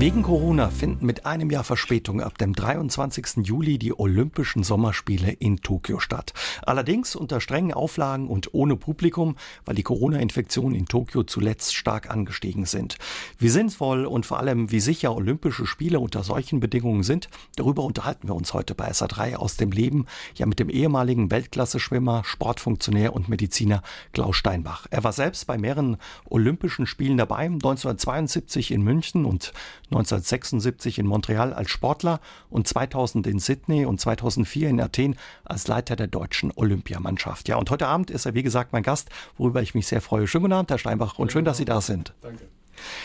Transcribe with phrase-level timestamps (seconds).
[0.00, 3.38] Wegen Corona finden mit einem Jahr Verspätung ab dem 23.
[3.44, 6.34] Juli die Olympischen Sommerspiele in Tokio statt.
[6.62, 9.34] Allerdings unter strengen Auflagen und ohne Publikum,
[9.64, 12.96] weil die Corona-Infektionen in Tokio zuletzt stark angestiegen sind.
[13.38, 18.28] Wie sinnvoll und vor allem wie sicher Olympische Spiele unter solchen Bedingungen sind, darüber unterhalten
[18.28, 20.06] wir uns heute bei SA3 aus dem Leben,
[20.36, 24.86] ja mit dem ehemaligen Weltklasse-Schwimmer, Sportfunktionär und Mediziner Klaus Steinbach.
[24.90, 25.96] Er war selbst bei mehreren
[26.26, 29.52] Olympischen Spielen dabei, 1972 in München und
[29.90, 35.96] 1976 in Montreal als Sportler und 2000 in Sydney und 2004 in Athen als Leiter
[35.96, 37.48] der deutschen Olympiamannschaft.
[37.48, 40.26] Ja, und heute Abend ist er, wie gesagt, mein Gast, worüber ich mich sehr freue.
[40.26, 42.14] Schönen guten Abend, Herr Steinbach, und schön, dass Sie da sind.
[42.20, 42.48] Danke.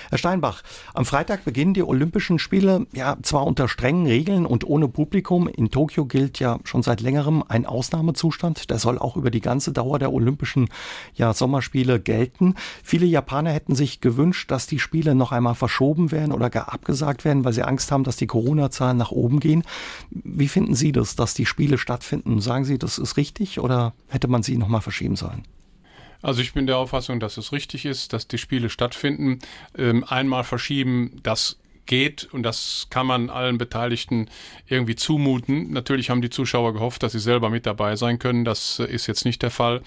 [0.10, 0.64] Herr Steinbach,
[0.94, 5.48] am Freitag beginnen die Olympischen Spiele, ja, zwar unter strengen Regeln und ohne Publikum.
[5.48, 8.70] In Tokio gilt ja schon seit längerem ein Ausnahmezustand.
[8.70, 10.70] Der soll auch über die ganze Dauer der Olympischen
[11.16, 12.56] ja, Sommerspiele gelten.
[12.84, 17.26] Viele Japaner hätten sich gewünscht, dass die Spiele noch einmal verschoben werden oder gar abgesagt
[17.26, 19.64] werden, weil sie Angst haben, dass die Corona-Zahlen nach oben gehen.
[20.10, 22.40] Wie finden Sie das, dass die Spiele stattfinden?
[22.40, 25.44] Sagen Sie, das ist richtig oder hätte man sie noch mal verschieben sollen?
[26.24, 29.40] Also ich bin der Auffassung, dass es richtig ist, dass die Spiele stattfinden.
[29.78, 34.30] Ähm, einmal verschieben, das geht und das kann man allen Beteiligten
[34.68, 35.72] irgendwie zumuten.
[35.72, 38.46] Natürlich haben die Zuschauer gehofft, dass sie selber mit dabei sein können.
[38.46, 39.82] Das äh, ist jetzt nicht der Fall.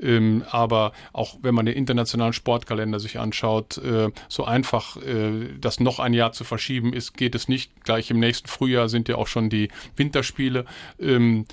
[0.00, 5.80] Ähm, aber auch wenn man den internationalen Sportkalender sich anschaut, äh, so einfach äh, das
[5.80, 7.84] noch ein Jahr zu verschieben ist, geht es nicht.
[7.84, 10.66] Gleich im nächsten Frühjahr sind ja auch schon die Winterspiele.
[11.00, 11.46] Ähm,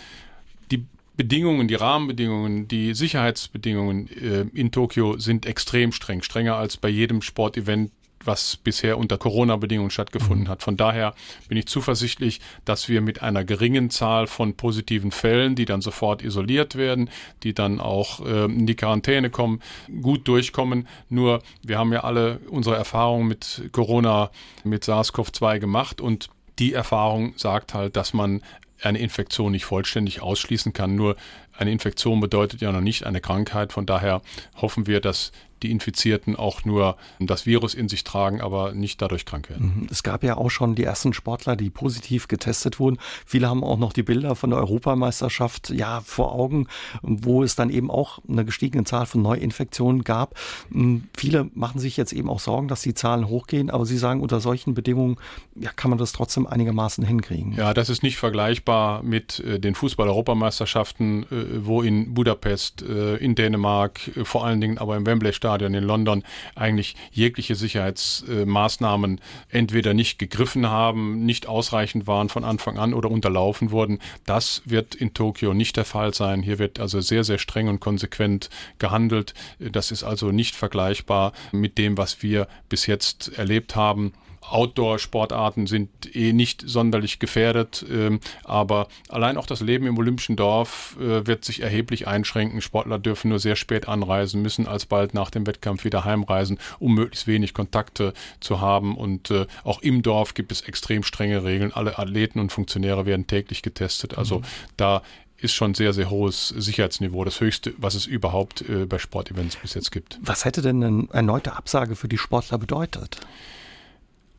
[1.17, 7.23] Bedingungen, die Rahmenbedingungen, die Sicherheitsbedingungen äh, in Tokio sind extrem streng, strenger als bei jedem
[7.23, 7.91] Sportevent,
[8.23, 10.49] was bisher unter Corona-Bedingungen stattgefunden mhm.
[10.49, 10.61] hat.
[10.61, 11.15] Von daher
[11.47, 16.21] bin ich zuversichtlich, dass wir mit einer geringen Zahl von positiven Fällen, die dann sofort
[16.21, 17.09] isoliert werden,
[17.43, 19.61] die dann auch äh, in die Quarantäne kommen,
[20.01, 20.87] gut durchkommen.
[21.09, 24.29] Nur wir haben ja alle unsere Erfahrungen mit Corona,
[24.63, 28.41] mit SARS-CoV-2 gemacht und die Erfahrung sagt halt, dass man
[28.81, 30.95] eine Infektion nicht vollständig ausschließen kann.
[30.95, 31.15] Nur
[31.57, 33.73] eine Infektion bedeutet ja noch nicht eine Krankheit.
[33.73, 34.21] Von daher
[34.55, 35.31] hoffen wir, dass
[35.63, 39.81] die Infizierten auch nur das Virus in sich tragen, aber nicht dadurch krank werden.
[39.81, 39.87] Mhm.
[39.89, 42.97] Es gab ja auch schon die ersten Sportler, die positiv getestet wurden.
[43.25, 46.67] Viele haben auch noch die Bilder von der Europameisterschaft ja vor Augen,
[47.01, 50.35] wo es dann eben auch eine gestiegene Zahl von Neuinfektionen gab.
[50.69, 51.03] Mhm.
[51.15, 54.39] Viele machen sich jetzt eben auch Sorgen, dass die Zahlen hochgehen, aber Sie sagen, unter
[54.39, 55.17] solchen Bedingungen
[55.55, 57.53] ja, kann man das trotzdem einigermaßen hinkriegen.
[57.53, 63.35] Ja, das ist nicht vergleichbar mit äh, den Fußball-Europameisterschaften, äh, wo in Budapest, äh, in
[63.35, 66.23] Dänemark, vor allen Dingen aber im Wembley Stadion in London
[66.55, 73.71] eigentlich jegliche Sicherheitsmaßnahmen entweder nicht gegriffen haben, nicht ausreichend waren von Anfang an oder unterlaufen
[73.71, 73.99] wurden.
[74.25, 76.41] Das wird in Tokio nicht der Fall sein.
[76.41, 79.33] Hier wird also sehr, sehr streng und konsequent gehandelt.
[79.59, 84.11] Das ist also nicht vergleichbar mit dem, was wir bis jetzt erlebt haben.
[84.41, 90.95] Outdoor-Sportarten sind eh nicht sonderlich gefährdet, ähm, aber allein auch das Leben im Olympischen Dorf
[90.99, 92.61] äh, wird sich erheblich einschränken.
[92.61, 97.27] Sportler dürfen nur sehr spät anreisen, müssen alsbald nach dem Wettkampf wieder heimreisen, um möglichst
[97.27, 98.95] wenig Kontakte zu haben.
[98.95, 101.73] Und äh, auch im Dorf gibt es extrem strenge Regeln.
[101.73, 104.17] Alle Athleten und Funktionäre werden täglich getestet.
[104.17, 104.43] Also mhm.
[104.77, 105.01] da
[105.39, 109.73] ist schon sehr, sehr hohes Sicherheitsniveau, das höchste, was es überhaupt äh, bei Sportevents bis
[109.75, 110.19] jetzt gibt.
[110.21, 113.19] Was hätte denn eine erneute Absage für die Sportler bedeutet?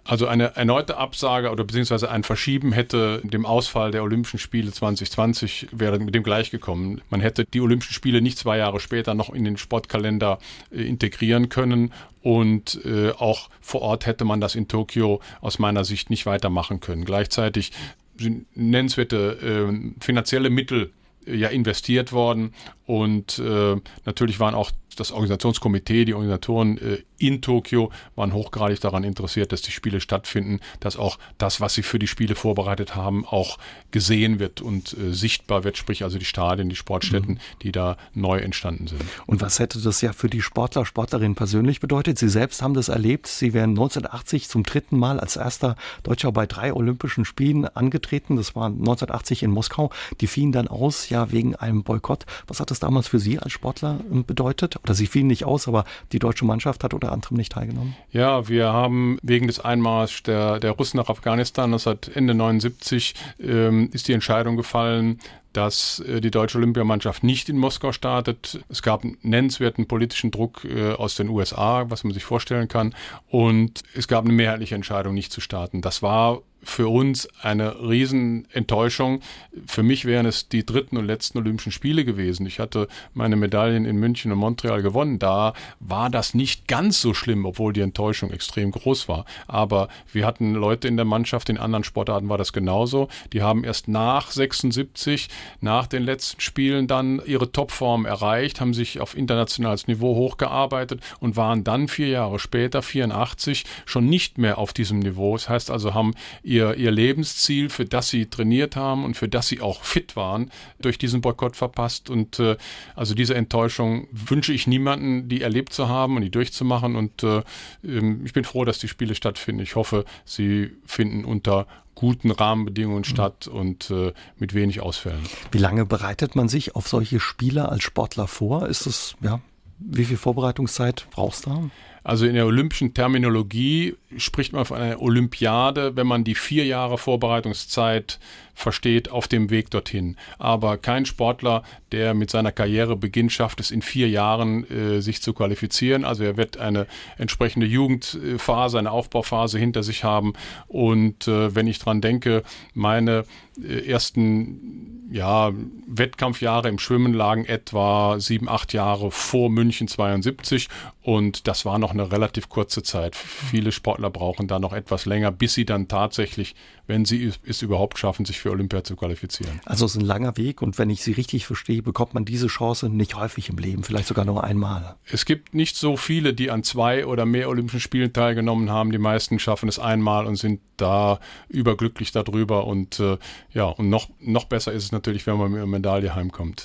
[0.09, 5.69] Also eine erneute Absage oder beziehungsweise ein Verschieben hätte dem Ausfall der Olympischen Spiele 2020
[5.71, 7.03] wäre mit dem gleichgekommen.
[7.11, 10.39] Man hätte die Olympischen Spiele nicht zwei Jahre später noch in den Sportkalender
[10.71, 11.93] äh, integrieren können
[12.23, 16.81] und äh, auch vor Ort hätte man das in Tokio aus meiner Sicht nicht weitermachen
[16.81, 17.05] können.
[17.05, 17.73] Gleichzeitig
[18.17, 20.91] sind nennenswerte äh, finanzielle Mittel
[21.27, 22.55] äh, ja investiert worden
[22.87, 23.77] und äh,
[24.07, 24.71] natürlich waren auch
[25.01, 30.61] das Organisationskomitee, die Organisatoren äh, in Tokio waren hochgradig daran interessiert, dass die Spiele stattfinden,
[30.81, 33.59] dass auch das, was sie für die Spiele vorbereitet haben, auch
[33.91, 37.59] gesehen wird und äh, sichtbar wird, sprich also die Stadien, die Sportstätten, mhm.
[37.63, 39.03] die da neu entstanden sind.
[39.27, 42.19] Und was hätte das ja für die Sportler, Sportlerinnen persönlich bedeutet?
[42.19, 43.27] Sie selbst haben das erlebt.
[43.27, 48.37] Sie wären 1980 zum dritten Mal als erster Deutscher bei drei Olympischen Spielen angetreten.
[48.37, 49.91] Das war 1980 in Moskau.
[50.21, 52.27] Die fielen dann aus, ja, wegen einem Boykott.
[52.47, 54.77] Was hat das damals für Sie als Sportler ähm, bedeutet?
[54.95, 57.95] Sie fielen nicht aus, aber die deutsche Mannschaft hat unter anderem nicht teilgenommen?
[58.11, 63.15] Ja, wir haben wegen des Einmarschs der, der Russen nach Afghanistan, das hat Ende 79,
[63.41, 65.19] ähm, ist die Entscheidung gefallen,
[65.53, 68.61] dass äh, die deutsche Olympiamannschaft nicht in Moskau startet.
[68.69, 72.95] Es gab nennenswerten politischen Druck äh, aus den USA, was man sich vorstellen kann.
[73.29, 75.81] Und es gab eine mehrheitliche Entscheidung, nicht zu starten.
[75.81, 79.21] Das war für uns eine Riesenenttäuschung.
[79.67, 82.47] Für mich wären es die dritten und letzten Olympischen Spiele gewesen.
[82.47, 85.19] Ich hatte meine Medaillen in München und Montreal gewonnen.
[85.19, 89.25] Da war das nicht ganz so schlimm, obwohl die Enttäuschung extrem groß war.
[89.47, 93.09] Aber wir hatten Leute in der Mannschaft, in anderen Sportarten war das genauso.
[93.33, 95.29] Die haben erst nach 76,
[95.61, 101.37] nach den letzten Spielen dann ihre Topform erreicht, haben sich auf internationales Niveau hochgearbeitet und
[101.37, 105.35] waren dann vier Jahre später, 84, schon nicht mehr auf diesem Niveau.
[105.35, 106.15] Das heißt also, haben
[106.49, 110.51] ihr, ihr Lebensziel, für das sie trainiert haben und für das sie auch fit waren,
[110.81, 112.11] durch diesen Boykott verpasst.
[112.11, 112.57] Und äh,
[112.97, 116.97] also diese Enttäuschung wünsche ich niemanden, die erlebt zu haben und die durchzumachen.
[116.97, 117.43] Und äh,
[117.85, 119.63] ähm, ich bin froh, dass die Spiele stattfinden.
[119.63, 123.05] Ich hoffe, sie finden unter guten Rahmenbedingungen mhm.
[123.05, 125.21] statt und äh, mit wenig Ausfällen.
[125.51, 128.69] Wie lange bereitet man sich auf solche Spiele als Sportler vor?
[128.69, 129.41] Ist es, ja,
[129.79, 131.71] wie viel Vorbereitungszeit brauchst du?
[132.09, 136.97] Also in der olympischen Terminologie spricht man von einer Olympiade, wenn man die vier Jahre
[136.97, 138.19] Vorbereitungszeit
[138.55, 140.17] versteht auf dem Weg dorthin.
[140.39, 145.21] Aber kein Sportler, der mit seiner Karriere beginnt, schafft es in vier Jahren, äh, sich
[145.21, 146.07] zu qualifizieren.
[146.07, 146.87] Also er wird eine
[147.19, 150.33] entsprechende Jugendphase, eine Aufbauphase hinter sich haben.
[150.67, 153.25] Und äh, wenn ich dran denke, meine
[153.63, 155.53] äh, ersten ja,
[155.87, 160.69] Wettkampfjahre im Schwimmen lagen etwa sieben, acht Jahre vor München 72
[161.03, 163.17] und das war noch eine relativ kurze Zeit.
[163.17, 166.55] Viele Sportler brauchen da noch etwas länger, bis sie dann tatsächlich,
[166.87, 169.61] wenn sie es überhaupt schaffen, sich für Olympia zu qualifizieren.
[169.65, 172.47] Also es ist ein langer Weg und wenn ich Sie richtig verstehe, bekommt man diese
[172.47, 174.97] Chance nicht häufig im Leben, vielleicht sogar nur einmal.
[175.11, 178.93] Es gibt nicht so viele, die an zwei oder mehr Olympischen Spielen teilgenommen haben.
[178.93, 183.19] Die meisten schaffen es einmal und sind da überglücklich darüber und äh,
[183.53, 186.65] ja, und noch, noch besser ist es natürlich, wenn man mit einer Medaille heimkommt.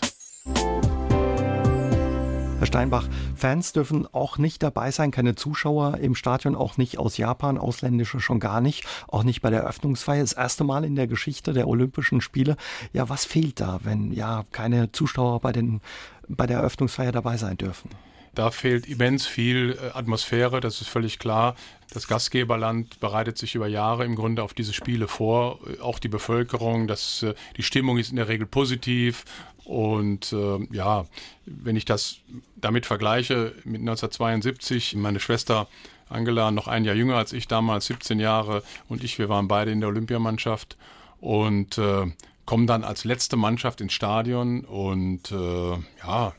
[2.64, 7.18] Herr Steinbach, Fans dürfen auch nicht dabei sein, keine Zuschauer im Stadion, auch nicht aus
[7.18, 10.22] Japan, ausländische schon gar nicht, auch nicht bei der Eröffnungsfeier.
[10.22, 12.56] Das erste Mal in der Geschichte der Olympischen Spiele.
[12.94, 15.82] Ja, was fehlt da, wenn ja keine Zuschauer bei, den,
[16.30, 17.90] bei der Eröffnungsfeier dabei sein dürfen?
[18.36, 21.56] Da fehlt immens viel äh, Atmosphäre, das ist völlig klar.
[21.94, 26.08] Das Gastgeberland bereitet sich über Jahre im Grunde auf diese Spiele vor, äh, auch die
[26.08, 26.88] Bevölkerung.
[26.88, 29.26] Das, äh, die Stimmung ist in der Regel positiv.
[29.66, 31.06] Und äh, ja,
[31.46, 32.18] wenn ich das
[32.56, 35.68] damit vergleiche mit 1972, meine Schwester
[36.10, 39.72] Angela, noch ein Jahr jünger als ich, damals 17 Jahre, und ich, wir waren beide
[39.72, 40.78] in der Olympiamannschaft
[41.22, 42.08] und äh,
[42.46, 46.34] kommen dann als letzte Mannschaft ins Stadion und äh, ja,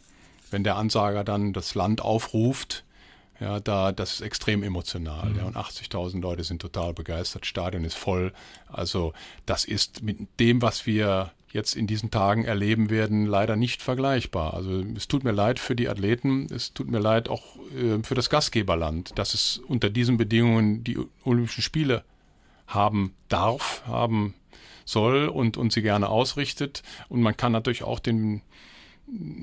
[0.54, 2.84] wenn der Ansager dann das Land aufruft,
[3.40, 5.30] ja, da, das ist extrem emotional.
[5.30, 5.36] Mhm.
[5.36, 7.44] Ja, und 80.000 Leute sind total begeistert.
[7.44, 8.32] Stadion ist voll.
[8.68, 9.12] Also,
[9.44, 14.54] das ist mit dem, was wir jetzt in diesen Tagen erleben werden, leider nicht vergleichbar.
[14.54, 18.16] Also es tut mir leid für die Athleten, es tut mir leid auch äh, für
[18.16, 22.04] das Gastgeberland, dass es unter diesen Bedingungen die Olympischen Spiele
[22.66, 24.34] haben darf, haben
[24.84, 26.82] soll und, und sie gerne ausrichtet.
[27.08, 28.42] Und man kann natürlich auch den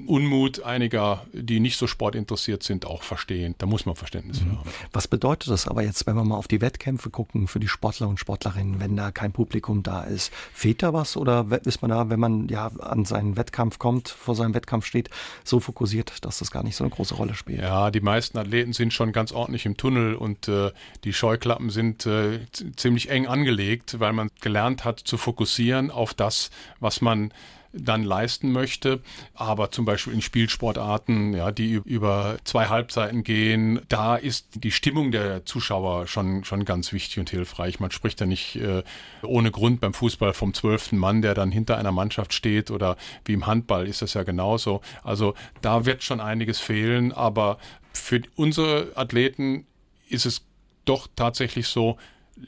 [0.07, 3.53] Unmut einiger, die nicht so sportinteressiert sind, auch verstehen.
[3.59, 4.57] Da muss man Verständnis für mhm.
[4.57, 4.69] haben.
[4.91, 8.07] Was bedeutet das aber jetzt, wenn wir mal auf die Wettkämpfe gucken, für die Sportler
[8.07, 10.33] und Sportlerinnen, wenn da kein Publikum da ist?
[10.51, 14.35] Fehlt da was oder ist man da, wenn man ja an seinen Wettkampf kommt, vor
[14.35, 15.11] seinem Wettkampf steht,
[15.43, 17.61] so fokussiert, dass das gar nicht so eine große Rolle spielt?
[17.61, 20.71] Ja, die meisten Athleten sind schon ganz ordentlich im Tunnel und äh,
[21.03, 22.39] die Scheuklappen sind äh,
[22.75, 26.49] ziemlich eng angelegt, weil man gelernt hat zu fokussieren auf das,
[26.79, 27.31] was man
[27.73, 29.01] dann leisten möchte.
[29.33, 35.11] Aber zum Beispiel in Spielsportarten, ja, die über zwei Halbzeiten gehen, da ist die Stimmung
[35.11, 37.79] der Zuschauer schon, schon ganz wichtig und hilfreich.
[37.79, 38.83] Man spricht ja nicht äh,
[39.23, 43.33] ohne Grund beim Fußball vom zwölften Mann, der dann hinter einer Mannschaft steht oder wie
[43.33, 44.81] im Handball ist das ja genauso.
[45.03, 47.57] Also da wird schon einiges fehlen, aber
[47.93, 49.65] für unsere Athleten
[50.09, 50.45] ist es
[50.85, 51.97] doch tatsächlich so,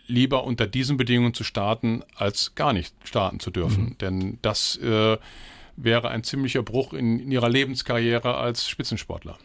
[0.07, 3.83] lieber unter diesen Bedingungen zu starten, als gar nicht starten zu dürfen.
[3.83, 3.97] Mhm.
[3.99, 5.17] Denn das äh,
[5.75, 9.37] wäre ein ziemlicher Bruch in, in ihrer Lebenskarriere als Spitzensportler.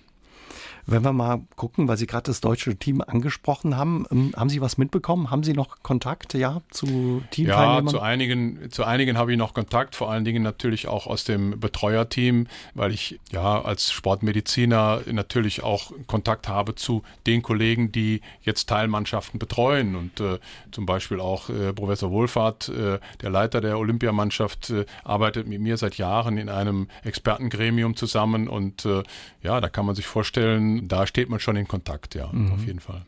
[0.90, 4.62] Wenn wir mal gucken, weil Sie gerade das deutsche Team angesprochen haben, ähm, haben Sie
[4.62, 5.30] was mitbekommen?
[5.30, 7.84] Haben Sie noch Kontakt, ja, zu Teamteilnehmern?
[7.84, 11.24] Ja, zu einigen, zu einigen habe ich noch Kontakt, vor allen Dingen natürlich auch aus
[11.24, 18.22] dem Betreuerteam, weil ich ja als Sportmediziner natürlich auch Kontakt habe zu den Kollegen, die
[18.40, 20.38] jetzt Teilmannschaften betreuen und äh,
[20.70, 25.76] zum Beispiel auch äh, Professor Wohlfahrt, äh, der Leiter der Olympiamannschaft, äh, arbeitet mit mir
[25.76, 29.02] seit Jahren in einem Expertengremium zusammen und äh,
[29.42, 32.52] ja, da kann man sich vorstellen, da steht man schon in Kontakt, ja, mhm.
[32.52, 33.04] auf jeden Fall.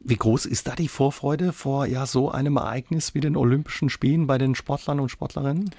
[0.00, 4.26] Wie groß ist da die Vorfreude vor ja so einem Ereignis wie den Olympischen Spielen
[4.26, 5.70] bei den Sportlern und Sportlerinnen?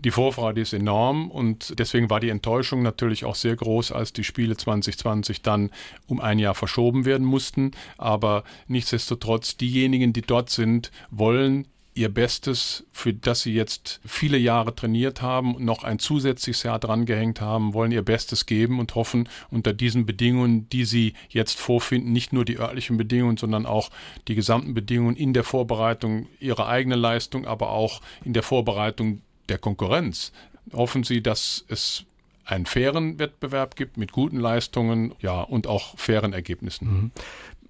[0.00, 4.24] Die Vorfreude ist enorm und deswegen war die Enttäuschung natürlich auch sehr groß, als die
[4.24, 5.70] Spiele 2020 dann
[6.06, 7.72] um ein Jahr verschoben werden mussten.
[7.98, 14.74] Aber nichtsdestotrotz, diejenigen, die dort sind, wollen ihr Bestes, für das sie jetzt viele Jahre
[14.74, 19.72] trainiert haben, noch ein zusätzliches Jahr drangehängt haben, wollen ihr Bestes geben und hoffen unter
[19.72, 23.90] diesen Bedingungen, die sie jetzt vorfinden, nicht nur die örtlichen Bedingungen, sondern auch
[24.28, 29.58] die gesamten Bedingungen in der Vorbereitung ihrer eigenen Leistung, aber auch in der Vorbereitung der
[29.58, 30.32] Konkurrenz.
[30.72, 32.04] Hoffen sie, dass es
[32.44, 36.88] einen fairen Wettbewerb gibt mit guten Leistungen, ja, und auch fairen Ergebnissen.
[36.88, 37.10] Mhm.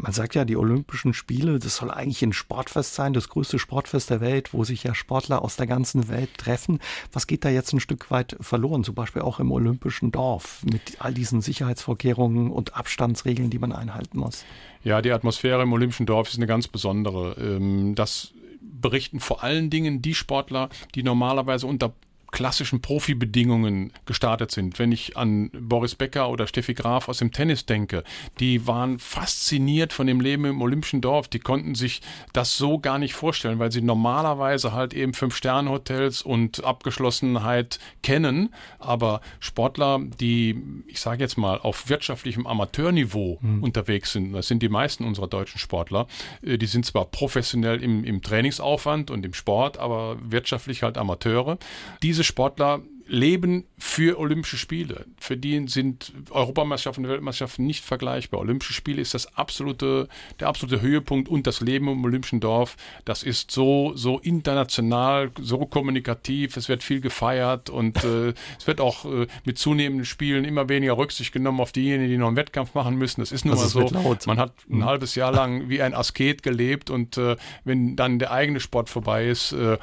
[0.02, 4.09] Man sagt ja, die Olympischen Spiele, das soll eigentlich ein Sportfest sein, das größte Sportfest
[4.09, 6.80] der Welt, wo sich ja Sportler aus der ganzen Welt treffen.
[7.12, 10.97] Was geht da jetzt ein Stück weit verloren, zum Beispiel auch im Olympischen Dorf mit
[11.00, 14.45] all diesen Sicherheitsvorkehrungen und Abstandsregeln, die man einhalten muss?
[14.83, 17.37] Ja, die Atmosphäre im Olympischen Dorf ist eine ganz besondere.
[17.38, 21.92] Ähm, das berichten vor allen Dingen die Sportler, die normalerweise unter
[22.32, 24.78] klassischen Profibedingungen gestartet sind.
[24.78, 28.04] Wenn ich an Boris Becker oder Steffi Graf aus dem Tennis denke,
[28.38, 31.28] die waren fasziniert von dem Leben im Olympischen Dorf.
[31.28, 32.00] Die konnten sich
[32.32, 38.54] das so gar nicht vorstellen, weil sie normalerweise halt eben Fünf-Sterne-Hotels und Abgeschlossenheit kennen.
[38.78, 43.62] Aber Sportler, die, ich sage jetzt mal, auf wirtschaftlichem Amateurniveau mhm.
[43.62, 46.06] unterwegs sind, das sind die meisten unserer deutschen Sportler,
[46.42, 51.58] äh, die sind zwar professionell im, im Trainingsaufwand und im Sport, aber wirtschaftlich halt Amateure.
[52.02, 55.06] Diese diese Sportler leben für Olympische Spiele.
[55.18, 58.40] Für die sind Europameisterschaften und Weltmeisterschaften nicht vergleichbar.
[58.40, 60.06] Olympische Spiele ist das absolute,
[60.38, 65.64] der absolute Höhepunkt und das Leben im Olympischen Dorf, das ist so, so international, so
[65.66, 70.68] kommunikativ, es wird viel gefeiert und äh, es wird auch äh, mit zunehmenden Spielen immer
[70.68, 73.22] weniger Rücksicht genommen auf diejenigen, die noch einen Wettkampf machen müssen.
[73.22, 73.96] Das ist nun also mal so.
[74.26, 74.84] Man hat ein mhm.
[74.84, 79.26] halbes Jahr lang wie ein Asket gelebt und äh, wenn dann der eigene Sport vorbei
[79.26, 79.78] ist, äh,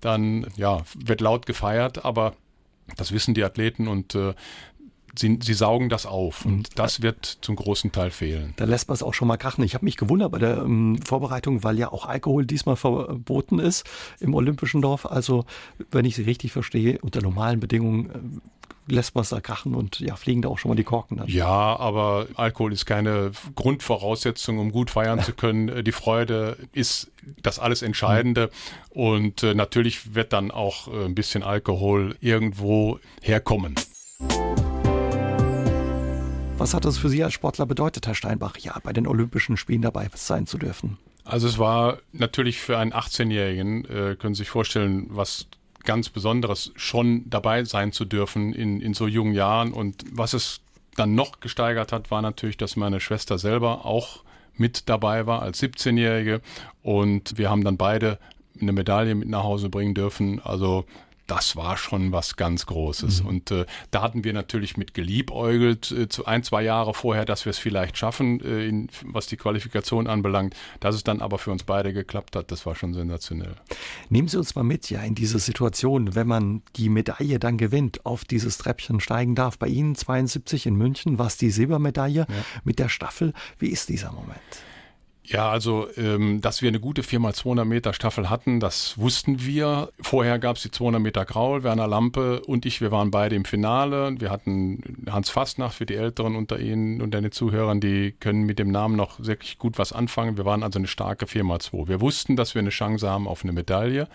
[0.00, 2.34] dann ja, wird laut gefeiert, aber
[2.96, 4.34] das wissen die Athleten und äh,
[5.18, 8.54] sie, sie, saugen das auf und, und das wird zum großen Teil fehlen.
[8.56, 9.64] Da lässt man es auch schon mal krachen.
[9.64, 13.84] Ich habe mich gewundert bei der ähm, Vorbereitung, weil ja auch Alkohol diesmal verboten ist
[14.20, 15.06] im Olympischen Dorf.
[15.06, 15.44] Also,
[15.90, 20.00] wenn ich Sie richtig verstehe, unter normalen Bedingungen äh, lässt man es da krachen und
[20.00, 21.28] ja, fliegen da auch schon mal die Korken dann.
[21.28, 25.84] Ja, aber Alkohol ist keine Grundvoraussetzung, um gut feiern zu können.
[25.84, 27.10] Die Freude ist
[27.42, 28.50] das alles Entscheidende
[28.94, 29.00] mhm.
[29.00, 33.74] und äh, natürlich wird dann auch äh, ein bisschen Alkohol irgendwo herkommen.
[36.58, 39.80] Was hat das für Sie als Sportler bedeutet, Herr Steinbach, ja, bei den Olympischen Spielen
[39.80, 40.98] dabei sein zu dürfen?
[41.24, 45.46] Also es war natürlich für einen 18-Jährigen, äh, können Sie sich vorstellen, was
[45.84, 49.72] ganz Besonderes, schon dabei sein zu dürfen in, in so jungen Jahren.
[49.72, 50.60] Und was es
[50.96, 54.24] dann noch gesteigert hat, war natürlich, dass meine Schwester selber auch
[54.56, 56.40] mit dabei war als 17-Jährige.
[56.82, 58.18] Und wir haben dann beide
[58.60, 60.40] eine Medaille mit nach Hause bringen dürfen.
[60.42, 60.86] Also
[61.28, 63.22] das war schon was ganz Großes.
[63.22, 63.28] Mhm.
[63.28, 67.44] Und äh, da hatten wir natürlich mit geliebäugelt, äh, zu ein, zwei Jahre vorher, dass
[67.44, 70.56] wir es vielleicht schaffen, äh, in, was die Qualifikation anbelangt.
[70.80, 73.54] Dass es dann aber für uns beide geklappt hat, das war schon sensationell.
[74.08, 78.04] Nehmen Sie uns mal mit, ja, in diese Situation, wenn man die Medaille dann gewinnt,
[78.06, 79.58] auf dieses Treppchen steigen darf.
[79.58, 82.44] Bei Ihnen 72 in München war es die Silbermedaille ja.
[82.64, 83.34] mit der Staffel.
[83.58, 84.38] Wie ist dieser Moment?
[85.30, 89.92] Ja, also, ähm, dass wir eine gute 4x200 Meter Staffel hatten, das wussten wir.
[90.00, 93.44] Vorher gab es die 200 Meter Graul, Werner Lampe und ich, wir waren beide im
[93.44, 94.18] Finale.
[94.18, 98.58] Wir hatten Hans Fastnacht für die Älteren unter Ihnen und den Zuhörern, die können mit
[98.58, 100.38] dem Namen noch wirklich gut was anfangen.
[100.38, 101.88] Wir waren also eine starke 4x2.
[101.88, 104.08] Wir wussten, dass wir eine Chance haben auf eine Medaille.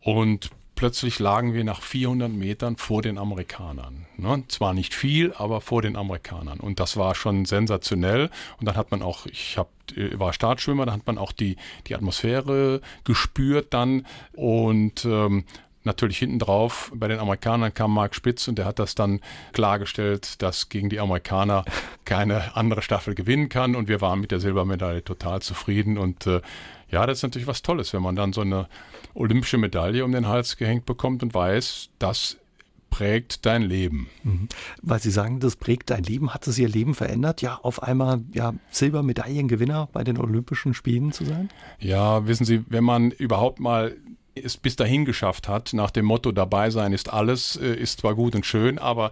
[0.00, 4.06] Und plötzlich lagen wir nach 400 Metern vor den Amerikanern.
[4.16, 4.44] Ne?
[4.48, 6.58] Zwar nicht viel, aber vor den Amerikanern.
[6.58, 8.30] Und das war schon sensationell.
[8.58, 11.58] Und dann hat man auch, ich hab, äh, war Startschwimmer, da hat man auch die,
[11.86, 14.06] die Atmosphäre gespürt dann.
[14.32, 15.44] Und ähm,
[15.84, 19.20] natürlich hinten drauf bei den Amerikanern kam Mark Spitz und der hat das dann
[19.52, 21.66] klargestellt, dass gegen die Amerikaner
[22.06, 26.40] keine andere Staffel gewinnen kann und wir waren mit der Silbermedaille total zufrieden und äh,
[26.90, 28.68] ja, das ist natürlich was Tolles, wenn man dann so eine
[29.14, 32.36] olympische Medaille um den Hals gehängt bekommt und weiß, das
[32.90, 34.08] prägt dein Leben.
[34.24, 34.48] Mhm.
[34.82, 36.34] Weil Sie sagen, das prägt dein Leben.
[36.34, 41.24] Hat es Ihr Leben verändert, ja, auf einmal ja, Silbermedaillengewinner bei den Olympischen Spielen zu
[41.24, 41.48] sein?
[41.78, 43.96] Ja, wissen Sie, wenn man überhaupt mal
[44.34, 48.14] es bis dahin geschafft hat, nach dem Motto dabei sein ist alles, äh, ist zwar
[48.14, 49.10] gut und schön, aber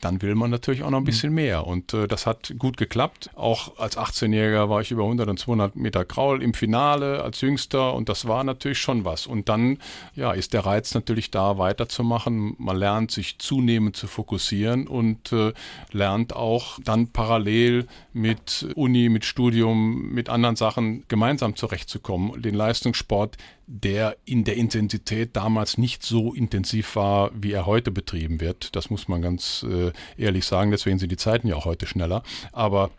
[0.00, 1.06] dann will man natürlich auch noch ein mhm.
[1.06, 1.66] bisschen mehr.
[1.66, 3.30] Und äh, das hat gut geklappt.
[3.34, 7.94] Auch als 18-Jähriger war ich über 100 und 200 Meter Kraul im Finale als Jüngster
[7.94, 9.26] und das war natürlich schon was.
[9.26, 9.78] Und dann
[10.14, 12.54] ja, ist der Reiz natürlich da, weiterzumachen.
[12.58, 15.52] Man lernt sich zunehmend zu fokussieren und äh,
[15.92, 22.40] lernt auch dann parallel mit Uni, mit Studium, mit anderen Sachen gemeinsam zurechtzukommen.
[22.40, 23.36] Den Leistungssport
[23.68, 28.74] der in der Intensität damals nicht so intensiv war, wie er heute betrieben wird.
[28.74, 30.70] Das muss man ganz äh, ehrlich sagen.
[30.70, 32.22] Deswegen sind die Zeiten ja auch heute schneller.
[32.52, 32.90] Aber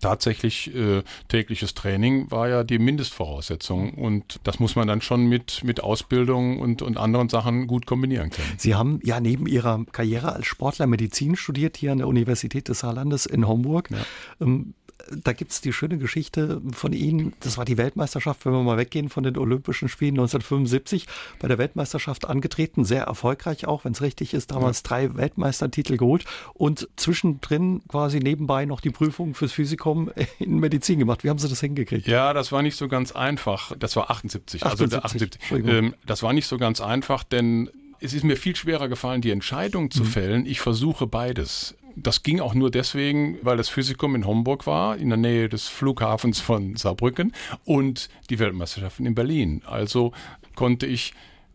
[0.00, 5.62] tatsächlich äh, tägliches Training war ja die Mindestvoraussetzung und das muss man dann schon mit,
[5.64, 8.54] mit Ausbildung und, und anderen Sachen gut kombinieren können.
[8.56, 12.80] Sie haben ja neben Ihrer Karriere als Sportler Medizin studiert hier an der Universität des
[12.80, 13.90] Saarlandes in Homburg.
[13.90, 13.98] Ja.
[14.40, 14.74] Ähm,
[15.10, 17.34] da gibt es die schöne Geschichte von Ihnen.
[17.40, 21.06] Das war die Weltmeisterschaft, wenn wir mal weggehen von den Olympischen Spielen 1975.
[21.38, 24.50] Bei der Weltmeisterschaft angetreten, sehr erfolgreich auch, wenn es richtig ist.
[24.50, 24.88] Damals ja.
[24.88, 31.24] drei Weltmeistertitel geholt und zwischendrin quasi nebenbei noch die Prüfung fürs Physikum in Medizin gemacht.
[31.24, 32.06] Wie haben Sie das hingekriegt?
[32.06, 33.72] Ja, das war nicht so ganz einfach.
[33.78, 34.64] Das war 78.
[34.64, 35.40] 78 also 78.
[35.66, 37.70] Ähm, das war nicht so ganz einfach, denn
[38.00, 40.06] es ist mir viel schwerer gefallen, die Entscheidung zu mhm.
[40.06, 40.46] fällen.
[40.46, 41.74] Ich versuche beides.
[41.98, 45.66] Das ging auch nur deswegen, weil das Physikum in Homburg war, in der Nähe des
[45.66, 47.32] Flughafens von Saarbrücken
[47.64, 49.62] und die Weltmeisterschaften in Berlin.
[49.64, 50.12] Also
[50.54, 51.14] konnte ich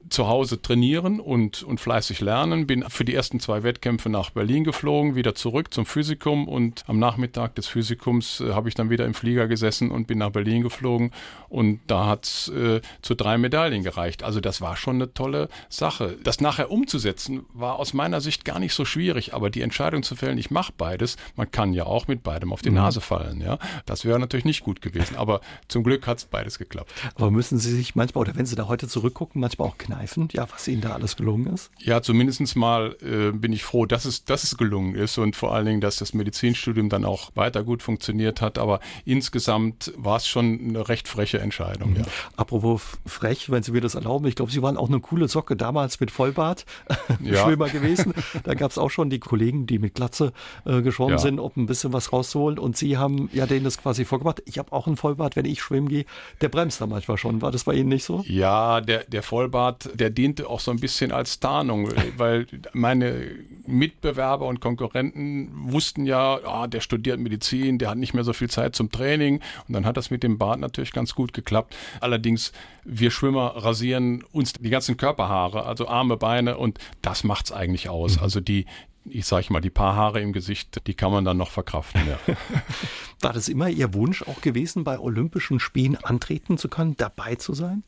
[0.10, 2.68] zu Hause trainieren und, und fleißig lernen.
[2.68, 7.00] Bin für die ersten zwei Wettkämpfe nach Berlin geflogen, wieder zurück zum Physikum und am
[7.00, 10.64] Nachmittag des Physikums äh, habe ich dann wieder im Flieger gesessen und bin nach Berlin
[10.64, 11.12] geflogen
[11.50, 14.24] und da hat es äh, zu drei Medaillen gereicht.
[14.24, 16.18] Also das war schon eine tolle Sache.
[16.24, 20.16] Das nachher umzusetzen war aus meiner Sicht gar nicht so schwierig, aber die Entscheidung zu
[20.16, 22.78] fällen, ich mache beides, man kann ja auch mit beidem auf die mhm.
[22.78, 23.42] Nase fallen.
[23.42, 26.92] Ja, Das wäre natürlich nicht gut gewesen, aber zum Glück hat es beides geklappt.
[27.16, 30.48] Aber müssen Sie sich manchmal, oder wenn Sie da heute zurückgucken, manchmal auch kneifen, ja,
[30.52, 31.72] was Ihnen da alles gelungen ist?
[31.80, 35.54] Ja, zumindest mal äh, bin ich froh, dass es, dass es gelungen ist und vor
[35.54, 38.58] allen Dingen, dass das Medizinstudium dann auch weiter gut funktioniert hat.
[38.58, 41.92] Aber insgesamt war es schon eine recht freche Entscheidung.
[41.92, 41.98] Mhm.
[41.98, 42.04] Ja.
[42.38, 45.56] Apropos frech, wenn Sie mir das erlauben, ich glaube, Sie waren auch eine coole Socke
[45.56, 46.66] damals mit Vollbart
[47.22, 47.44] ja.
[47.44, 48.14] Schwimmer gewesen.
[48.44, 50.34] Da gab es auch schon die Kollegen, die mit Glatze
[50.66, 51.20] äh, geschwommen ja.
[51.20, 52.58] sind, um ein bisschen was rauszuholen.
[52.58, 54.42] Und Sie haben ja denen das quasi vorgemacht.
[54.46, 56.06] Ich habe auch einen Vollbart, wenn ich schwimmen gehe.
[56.42, 57.42] Der bremst da manchmal schon.
[57.42, 58.24] War das bei Ihnen nicht so?
[58.28, 63.32] Ja, der, der Vollbart, der diente auch so ein bisschen als Tarnung, weil meine
[63.66, 68.50] Mitbewerber und Konkurrenten wussten ja, ah, der studiert Medizin, der hat nicht mehr so viel
[68.50, 71.76] Zeit zum Training und dann hat das mit dem Bart natürlich ganz gut geklappt.
[72.00, 72.52] Allerdings,
[72.84, 77.90] wir Schwimmer rasieren uns die ganzen Körperhaare, also Arme, Beine und das macht es eigentlich
[77.90, 78.18] aus.
[78.18, 78.24] Mhm.
[78.24, 78.66] Also die,
[79.06, 82.02] ich sage mal, die paar Haare im Gesicht, die kann man dann noch verkraften.
[82.08, 82.36] Ja.
[83.22, 87.54] War das immer Ihr Wunsch auch gewesen, bei Olympischen Spielen antreten zu können, dabei zu
[87.54, 87.84] sein?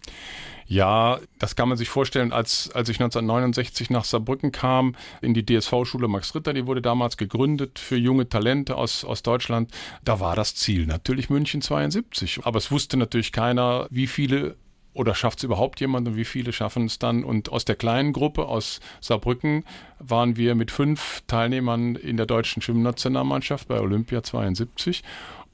[0.66, 5.46] Ja, das kann man sich vorstellen, als, als ich 1969 nach Saarbrücken kam, in die
[5.46, 9.72] DSV-Schule Max Ritter, die wurde damals gegründet für junge Talente aus, aus Deutschland.
[10.04, 12.42] Da war das Ziel natürlich München 72.
[12.44, 14.56] Aber es wusste natürlich keiner, wie viele
[14.94, 17.24] oder schafft es überhaupt jemand und wie viele schaffen es dann?
[17.24, 19.64] Und aus der kleinen Gruppe aus Saarbrücken
[20.00, 25.04] waren wir mit fünf Teilnehmern in der deutschen Schwimmnationalmannschaft bei Olympia 72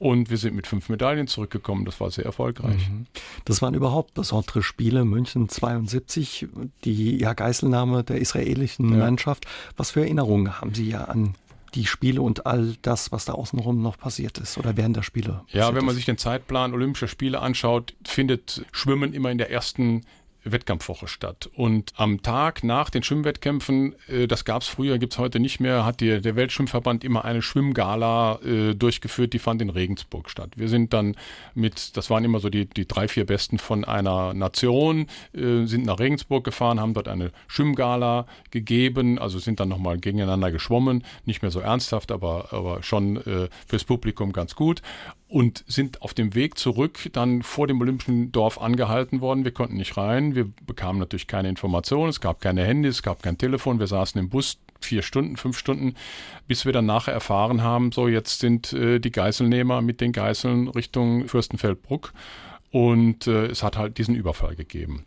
[0.00, 1.84] und wir sind mit fünf Medaillen zurückgekommen.
[1.84, 2.88] Das war sehr erfolgreich.
[2.88, 3.06] Mhm.
[3.44, 5.04] Das waren überhaupt besondere Spiele.
[5.04, 6.48] München 72,
[6.84, 8.96] die ja, Geiselnahme der israelischen ja.
[8.96, 9.44] Mannschaft.
[9.76, 11.34] Was für Erinnerungen haben Sie ja an
[11.70, 15.44] die Spiele und all das, was da außenrum noch passiert ist oder während der Spiele.
[15.48, 15.96] Ja, wenn man ist.
[15.96, 20.04] sich den Zeitplan Olympischer Spiele anschaut, findet Schwimmen immer in der ersten
[20.44, 21.50] Wettkampfwoche statt.
[21.54, 25.60] Und am Tag nach den Schwimmwettkämpfen, äh, das gab es früher, gibt es heute nicht
[25.60, 30.50] mehr, hat die, der Weltschwimmverband immer eine Schwimmgala äh, durchgeführt, die fand in Regensburg statt.
[30.56, 31.16] Wir sind dann
[31.54, 35.86] mit, das waren immer so die, die drei, vier Besten von einer Nation, äh, sind
[35.86, 41.42] nach Regensburg gefahren, haben dort eine Schwimmgala gegeben, also sind dann nochmal gegeneinander geschwommen, nicht
[41.42, 44.82] mehr so ernsthaft, aber, aber schon äh, fürs Publikum ganz gut
[45.30, 49.44] und sind auf dem Weg zurück dann vor dem Olympischen Dorf angehalten worden.
[49.44, 50.34] Wir konnten nicht rein.
[50.34, 52.10] Wir bekamen natürlich keine Informationen.
[52.10, 53.78] Es gab keine Handys, es gab kein Telefon.
[53.78, 55.94] Wir saßen im Bus vier Stunden, fünf Stunden,
[56.48, 60.68] bis wir dann nachher erfahren haben, so jetzt sind äh, die Geiselnehmer mit den Geiseln
[60.68, 62.12] Richtung Fürstenfeldbruck
[62.70, 65.04] und äh, es hat halt diesen Überfall gegeben.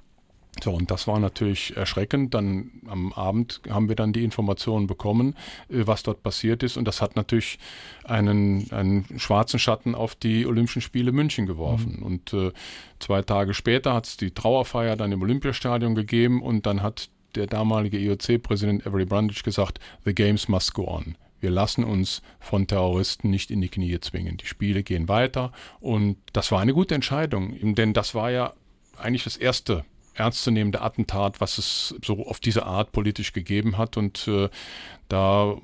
[0.62, 2.34] So, und das war natürlich erschreckend.
[2.34, 5.36] Dann am Abend haben wir dann die Informationen bekommen,
[5.70, 6.78] äh, was dort passiert ist.
[6.78, 7.58] Und das hat natürlich
[8.04, 11.98] einen, einen schwarzen Schatten auf die Olympischen Spiele München geworfen.
[11.98, 12.04] Mhm.
[12.04, 12.52] Und äh,
[13.00, 17.48] zwei Tage später hat es die Trauerfeier dann im Olympiastadion gegeben und dann hat der
[17.48, 21.16] damalige IOC-Präsident Avery Brundage gesagt, The Games must go on.
[21.40, 24.38] Wir lassen uns von Terroristen nicht in die Knie zwingen.
[24.38, 28.54] Die Spiele gehen weiter und das war eine gute Entscheidung, denn das war ja
[28.98, 33.98] eigentlich das erste ernstzunehmende Attentat, was es so auf diese Art politisch gegeben hat.
[33.98, 34.50] Und äh,
[35.10, 35.56] da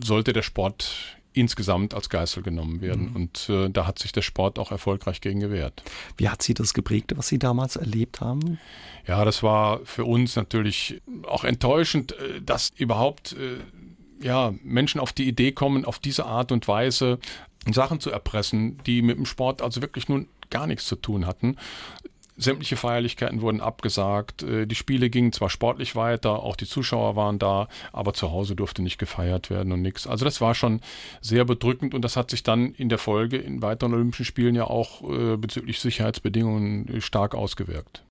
[0.00, 3.10] sollte der Sport insgesamt als Geißel genommen werden.
[3.10, 3.16] Mhm.
[3.16, 5.82] Und äh, da hat sich der Sport auch erfolgreich gegen gewehrt.
[6.16, 8.58] Wie hat Sie das geprägt, was Sie damals erlebt haben?
[9.06, 15.12] Ja, das war für uns natürlich auch enttäuschend, äh, dass überhaupt äh, ja, Menschen auf
[15.12, 17.18] die Idee kommen, auf diese Art und Weise
[17.70, 21.56] Sachen zu erpressen, die mit dem Sport also wirklich nun gar nichts zu tun hatten
[22.40, 24.42] Sämtliche Feierlichkeiten wurden abgesagt.
[24.42, 28.56] Äh, die Spiele gingen zwar sportlich weiter, auch die Zuschauer waren da, aber zu Hause
[28.56, 30.06] durfte nicht gefeiert werden und nichts.
[30.06, 30.80] Also das war schon
[31.20, 34.64] sehr bedrückend und das hat sich dann in der Folge in weiteren Olympischen Spielen ja
[34.64, 38.04] auch äh, bezüglich Sicherheitsbedingungen äh, stark ausgewirkt.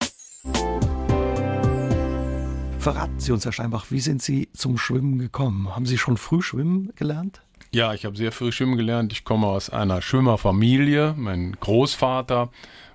[2.78, 5.76] Verraten Sie uns, Herr Steinbach, wie sind Sie zum Schwimmen gekommen?
[5.76, 7.42] Haben Sie schon früh schwimmen gelernt?
[7.72, 9.12] Ja, ich habe sehr früh schwimmen gelernt.
[9.12, 11.14] Ich komme aus einer Schwimmerfamilie.
[11.18, 12.50] Mein Großvater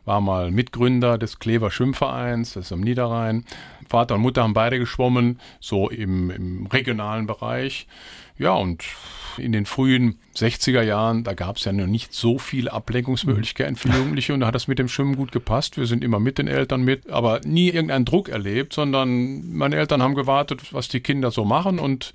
[0.05, 3.45] war mal Mitgründer des Klever Schwimmvereins, das ist am Niederrhein.
[3.89, 7.87] Vater und Mutter haben beide geschwommen, so im, im regionalen Bereich.
[8.39, 8.85] Ja, und
[9.39, 13.89] in den frühen 60er Jahren, da gab es ja noch nicht so viele Ablenkungsmöglichkeiten für
[13.89, 15.77] Jugendliche und da hat das mit dem Schwimmen gut gepasst.
[15.77, 20.03] Wir sind immer mit den Eltern mit, aber nie irgendeinen Druck erlebt, sondern meine Eltern
[20.03, 22.13] haben gewartet, was die Kinder so machen und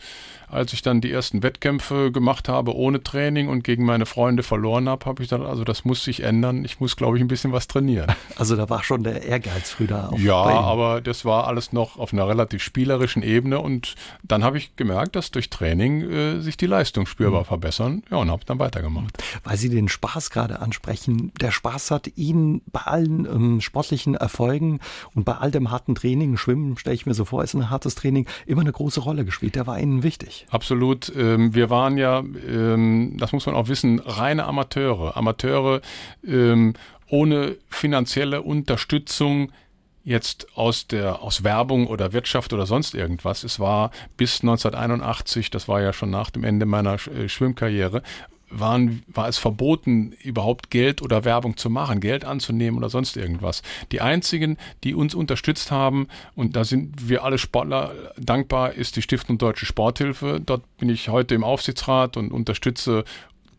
[0.50, 4.90] als ich dann die ersten Wettkämpfe gemacht habe ohne Training und gegen meine Freunde verloren
[4.90, 6.66] habe, habe ich dann, also das muss sich ändern.
[6.66, 7.79] Ich muss, glaube ich, ein bisschen was trainieren.
[8.36, 10.12] Also da war schon der Ehrgeiz früh da.
[10.18, 14.76] ja, aber das war alles noch auf einer relativ spielerischen Ebene und dann habe ich
[14.76, 17.46] gemerkt, dass durch Training äh, sich die Leistung spürbar mhm.
[17.46, 18.04] verbessern.
[18.10, 19.18] Ja, und habe dann weitergemacht.
[19.44, 24.80] Weil Sie den Spaß gerade ansprechen, der Spaß hat Ihnen bei allen ähm, sportlichen Erfolgen
[25.14, 27.96] und bei all dem harten Training, Schwimmen stelle ich mir so vor, ist ein hartes
[27.96, 29.56] Training, immer eine große Rolle gespielt.
[29.56, 30.46] Der war Ihnen wichtig.
[30.50, 31.12] Absolut.
[31.16, 35.16] Ähm, wir waren ja, ähm, das muss man auch wissen, reine Amateure.
[35.18, 35.82] Amateure
[36.26, 36.74] ähm,
[37.10, 39.52] ohne finanzielle Unterstützung
[40.04, 43.44] jetzt aus der aus Werbung oder Wirtschaft oder sonst irgendwas.
[43.44, 48.02] Es war bis 1981, das war ja schon nach dem Ende meiner äh, Schwimmkarriere,
[48.50, 53.62] waren, war es verboten, überhaupt Geld oder Werbung zu machen, Geld anzunehmen oder sonst irgendwas.
[53.92, 59.02] Die einzigen, die uns unterstützt haben, und da sind wir alle Sportler dankbar, ist die
[59.02, 60.42] Stiftung Deutsche Sporthilfe.
[60.44, 63.04] Dort bin ich heute im Aufsichtsrat und unterstütze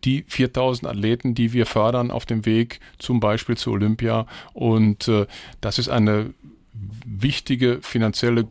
[0.04, 4.26] die 4000 Athleten, die wir fördern auf dem Weg zum Beispiel zu Olympia.
[4.52, 5.26] Und äh,
[5.60, 6.32] das ist eine
[7.04, 8.48] wichtige finanzielle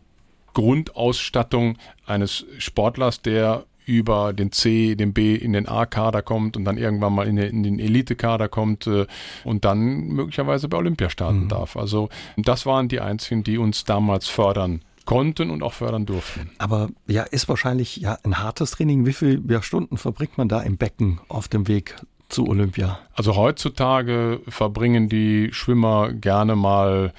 [0.54, 6.78] Grundausstattung eines Sportlers, der über den C, den B in den A-Kader kommt und dann
[6.78, 9.08] irgendwann mal in den, in den Elite-Kader kommt äh,
[9.44, 11.50] und dann möglicherweise bei Olympia starten mhm.
[11.50, 11.76] darf.
[11.76, 16.52] Also das waren die einzigen, die uns damals fördern konnten und auch fördern durften.
[16.60, 19.08] Aber ja, ist wahrscheinlich ja ein hartes Training.
[19.08, 21.96] Wie viele ja, Stunden verbringt man da im Becken auf dem Weg
[22.30, 23.00] zu Olympia?
[23.14, 27.12] Also heutzutage verbringen die Schwimmer gerne mal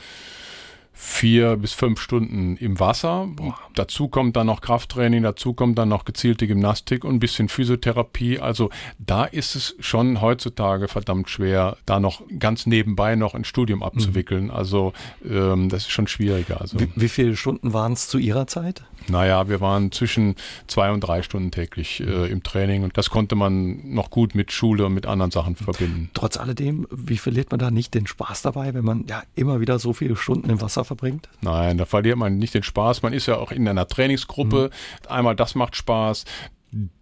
[1.03, 3.27] vier bis fünf Stunden im Wasser.
[3.75, 8.39] Dazu kommt dann noch Krafttraining, dazu kommt dann noch gezielte Gymnastik und ein bisschen Physiotherapie.
[8.39, 13.83] Also da ist es schon heutzutage verdammt schwer, da noch ganz nebenbei noch ein Studium
[13.83, 14.45] abzuwickeln.
[14.45, 14.51] Mhm.
[14.51, 14.93] Also
[15.27, 16.61] ähm, das ist schon schwieriger.
[16.61, 18.85] Also, wie, wie viele Stunden waren es zu Ihrer Zeit?
[19.09, 20.35] Naja, wir waren zwischen
[20.67, 24.53] zwei und drei Stunden täglich äh, im Training und das konnte man noch gut mit
[24.53, 26.11] Schule und mit anderen Sachen verbinden.
[26.13, 29.79] Trotz alledem, wie verliert man da nicht den Spaß dabei, wenn man ja immer wieder
[29.79, 31.29] so viele Stunden im Wasser verbringt?
[31.41, 33.03] Nein, da verliert man nicht den Spaß.
[33.03, 34.71] Man ist ja auch in einer Trainingsgruppe.
[34.73, 35.09] Mhm.
[35.09, 36.25] Einmal das macht Spaß,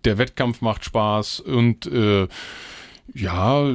[0.05, 2.29] der Wettkampf macht Spaß und äh,
[3.15, 3.67] ja,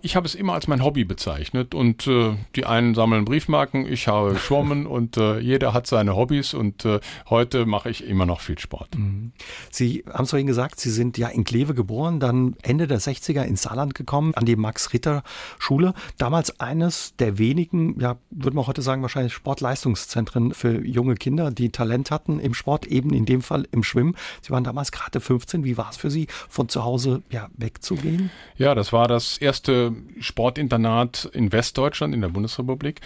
[0.00, 4.08] ich habe es immer als mein Hobby bezeichnet und äh, die einen sammeln Briefmarken, ich
[4.08, 8.40] habe geschwommen und äh, jeder hat seine Hobbys und äh, heute mache ich immer noch
[8.40, 8.96] viel Sport.
[8.96, 9.32] Mhm.
[9.70, 13.42] Sie haben es vorhin gesagt, Sie sind ja in Kleve geboren, dann Ende der 60er
[13.42, 15.94] ins Saarland gekommen, an die Max-Ritter-Schule.
[16.18, 21.70] Damals eines der wenigen, ja, würde man heute sagen, wahrscheinlich Sportleistungszentren für junge Kinder, die
[21.70, 24.16] Talent hatten im Sport, eben in dem Fall im Schwimmen.
[24.42, 25.64] Sie waren damals gerade 15.
[25.64, 28.05] Wie war es für Sie, von zu Hause ja, wegzugehen?
[28.58, 33.00] Ja, das war das erste Sportinternat in Westdeutschland, in der Bundesrepublik.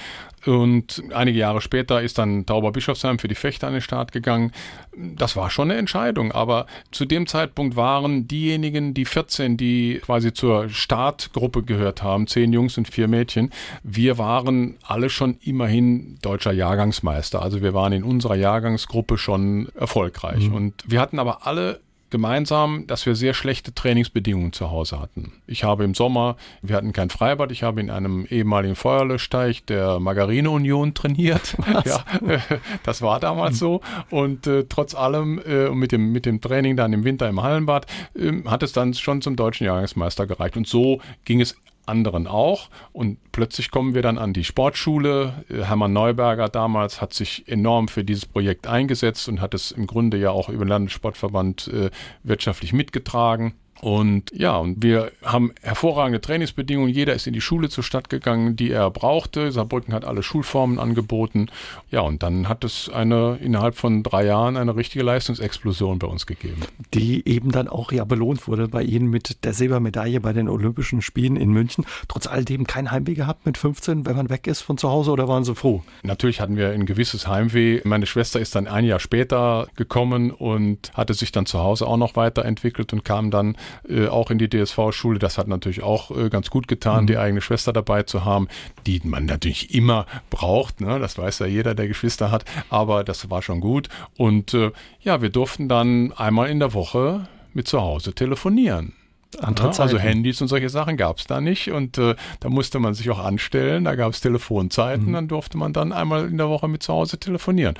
[0.47, 4.53] Und einige Jahre später ist dann Tauber-Bischofsheim für die Fechter an den Start gegangen.
[4.97, 10.33] Das war schon eine Entscheidung, aber zu dem Zeitpunkt waren diejenigen, die 14, die quasi
[10.33, 13.51] zur Startgruppe gehört haben, zehn Jungs und vier Mädchen,
[13.83, 17.43] wir waren alle schon immerhin deutscher Jahrgangsmeister.
[17.43, 20.49] Also wir waren in unserer Jahrgangsgruppe schon erfolgreich.
[20.49, 20.55] Mhm.
[20.55, 25.33] Und wir hatten aber alle gemeinsam, dass wir sehr schlechte Trainingsbedingungen zu Hause hatten.
[25.46, 30.01] Ich habe im Sommer, wir hatten kein Freibad, ich habe in einem ehemaligen Feuerlöschteich der
[30.01, 31.57] Margarine Union trainiert.
[31.85, 32.05] ja,
[32.83, 33.81] das war damals so.
[34.11, 37.87] Und äh, trotz allem äh, mit dem mit dem Training dann im Winter im Hallenbad
[38.14, 40.57] äh, hat es dann schon zum deutschen Jahrgangsmeister gereicht.
[40.57, 41.57] Und so ging es
[41.90, 42.70] anderen auch.
[42.92, 45.44] Und plötzlich kommen wir dann an die Sportschule.
[45.50, 49.87] Äh, Hermann Neuberger damals hat sich enorm für dieses Projekt eingesetzt und hat es im
[49.87, 51.90] Grunde ja auch über den Landessportverband äh,
[52.22, 53.55] wirtschaftlich mitgetragen.
[53.81, 56.90] Und ja, und wir haben hervorragende Trainingsbedingungen.
[56.90, 59.53] Jeder ist in die Schule zur Stadt gegangen, die er brauchte.
[59.53, 61.47] Saarbrücken hat alle Schulformen angeboten.
[61.90, 66.27] Ja, und dann hat es eine innerhalb von drei Jahren eine richtige Leistungsexplosion bei uns
[66.27, 66.61] gegeben.
[66.93, 71.01] Die eben dann auch ja belohnt wurde bei Ihnen mit der Silbermedaille bei den Olympischen
[71.01, 71.87] Spielen in München.
[72.09, 75.27] Trotz alledem kein Heimweh gehabt mit 15, wenn man weg ist von zu Hause oder
[75.27, 75.83] waren Sie froh?
[76.03, 77.81] Natürlich hatten wir ein gewisses Heimweh.
[77.85, 81.97] Meine Schwester ist dann ein Jahr später gekommen und hatte sich dann zu Hause auch
[81.97, 83.57] noch weiterentwickelt und kam dann
[83.88, 85.18] äh, auch in die DSV-Schule.
[85.18, 87.06] Das hat natürlich auch äh, ganz gut getan, mhm.
[87.09, 88.48] die eigene Schwester dabei zu haben,
[88.87, 90.80] die man natürlich immer braucht.
[90.80, 90.98] Ne?
[90.98, 92.44] Das weiß ja jeder, der Geschwister hat.
[92.68, 93.88] Aber das war schon gut.
[94.16, 98.94] Und äh, ja, wir durften dann einmal in der Woche mit zu Hause telefonieren.
[99.40, 102.94] Ja, also Handys und solche Sachen gab es da nicht und äh, da musste man
[102.94, 105.12] sich auch anstellen, da gab es Telefonzeiten, mhm.
[105.12, 107.76] dann durfte man dann einmal in der Woche mit zu Hause telefonieren.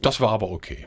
[0.00, 0.86] Das war aber okay.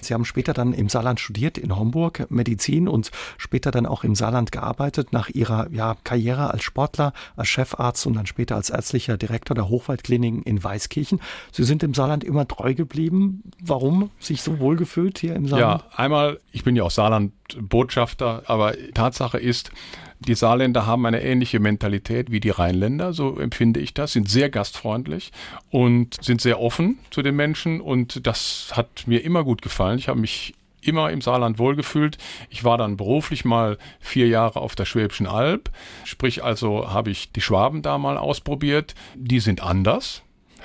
[0.00, 4.14] Sie haben später dann im Saarland studiert, in Homburg, Medizin und später dann auch im
[4.14, 9.16] Saarland gearbeitet, nach Ihrer ja, Karriere als Sportler, als Chefarzt und dann später als ärztlicher
[9.16, 11.20] Direktor der Hochwaldkliniken in Weißkirchen.
[11.52, 13.42] Sie sind im Saarland immer treu geblieben.
[13.62, 15.82] Warum sich so wohlgefühlt hier im Saarland?
[15.82, 19.70] Ja, einmal, ich bin ja auch Saarland-Botschafter, aber Tatsache ist,
[20.18, 24.48] die Saarländer haben eine ähnliche Mentalität wie die Rheinländer, so empfinde ich das, sind sehr
[24.48, 25.30] gastfreundlich
[25.70, 29.98] und sind sehr offen zu den Menschen und das hat mir immer gut gefallen.
[29.98, 32.18] Ich habe mich immer im Saarland wohlgefühlt.
[32.50, 35.70] Ich war dann beruflich mal vier Jahre auf der Schwäbischen Alb.
[36.04, 38.94] Sprich also habe ich die Schwaben da mal ausprobiert.
[39.14, 40.22] Die sind anders.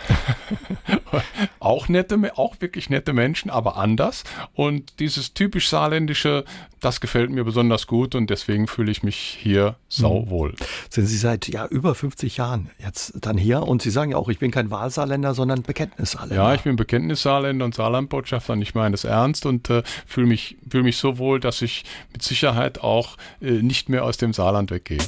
[1.60, 4.24] auch nette, auch wirklich nette Menschen, aber anders.
[4.54, 6.46] Und dieses typisch saarländische,
[6.80, 10.56] das gefällt mir besonders gut und deswegen fühle ich mich hier sauwohl.
[10.90, 14.30] Sind Sie seit ja über 50 Jahren jetzt dann hier und Sie sagen ja auch,
[14.30, 16.36] ich bin kein Wahlsaarländer, sondern Bekenntnissaarländer.
[16.36, 20.58] Ja, ich bin Bekenntnissaarländer und Saarlandbotschafter und ich meine das ernst und äh, fühle mich,
[20.70, 24.72] fühle mich so wohl, dass ich mit Sicherheit auch äh, nicht mehr aus dem Saarland
[24.72, 25.00] weggehe.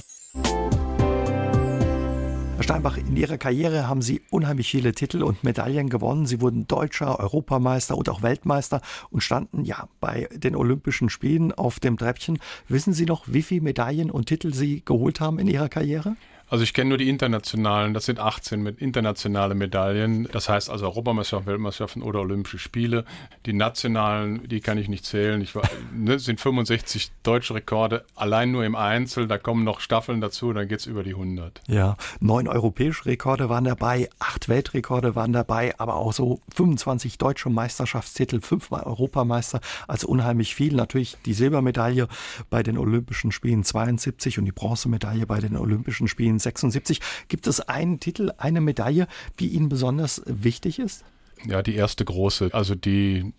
[2.63, 6.26] Herr Steinbach, in Ihrer Karriere haben Sie unheimlich viele Titel und Medaillen gewonnen.
[6.26, 11.82] Sie wurden Deutscher, Europameister und auch Weltmeister und standen ja bei den Olympischen Spielen auf
[11.82, 12.39] dem Treppchen.
[12.69, 16.15] Wissen Sie noch, wie viele Medaillen und Titel Sie geholt haben in Ihrer Karriere?
[16.54, 20.28] Also ich kenne nur die internationalen, das sind 18 mit internationale Medaillen.
[20.32, 23.06] Das heißt also Europameisterschaften, Weltmeisterschaften oder Olympische Spiele.
[23.48, 25.42] Die nationalen, die kann ich nicht zählen.
[25.42, 29.26] Ich war, ne, sind 65 deutsche Rekorde, allein nur im Einzel.
[29.26, 31.60] Da kommen noch Staffeln dazu, dann geht es über die 100.
[31.68, 37.50] Ja, neun europäische Rekorde waren dabei, acht Weltrekorde waren dabei, aber auch so 25 deutsche
[37.50, 40.76] Meisterschaftstitel, fünfmal Europameister, also unheimlich viel.
[40.76, 42.08] Natürlich die Silbermedaille
[42.52, 46.99] bei den Olympischen Spielen 72 und die Bronzemedaille bei den Olympischen Spielen 76.
[47.27, 49.08] Gibt es einen Titel, eine Medaille,
[49.39, 51.03] die Ihnen besonders wichtig ist?
[51.45, 53.34] Ja, die erste große, also die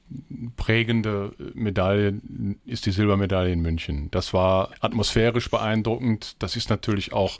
[0.56, 2.20] prägende Medaille
[2.66, 4.10] ist die Silbermedaille in München.
[4.10, 6.36] Das war atmosphärisch beeindruckend.
[6.40, 7.38] Das ist natürlich auch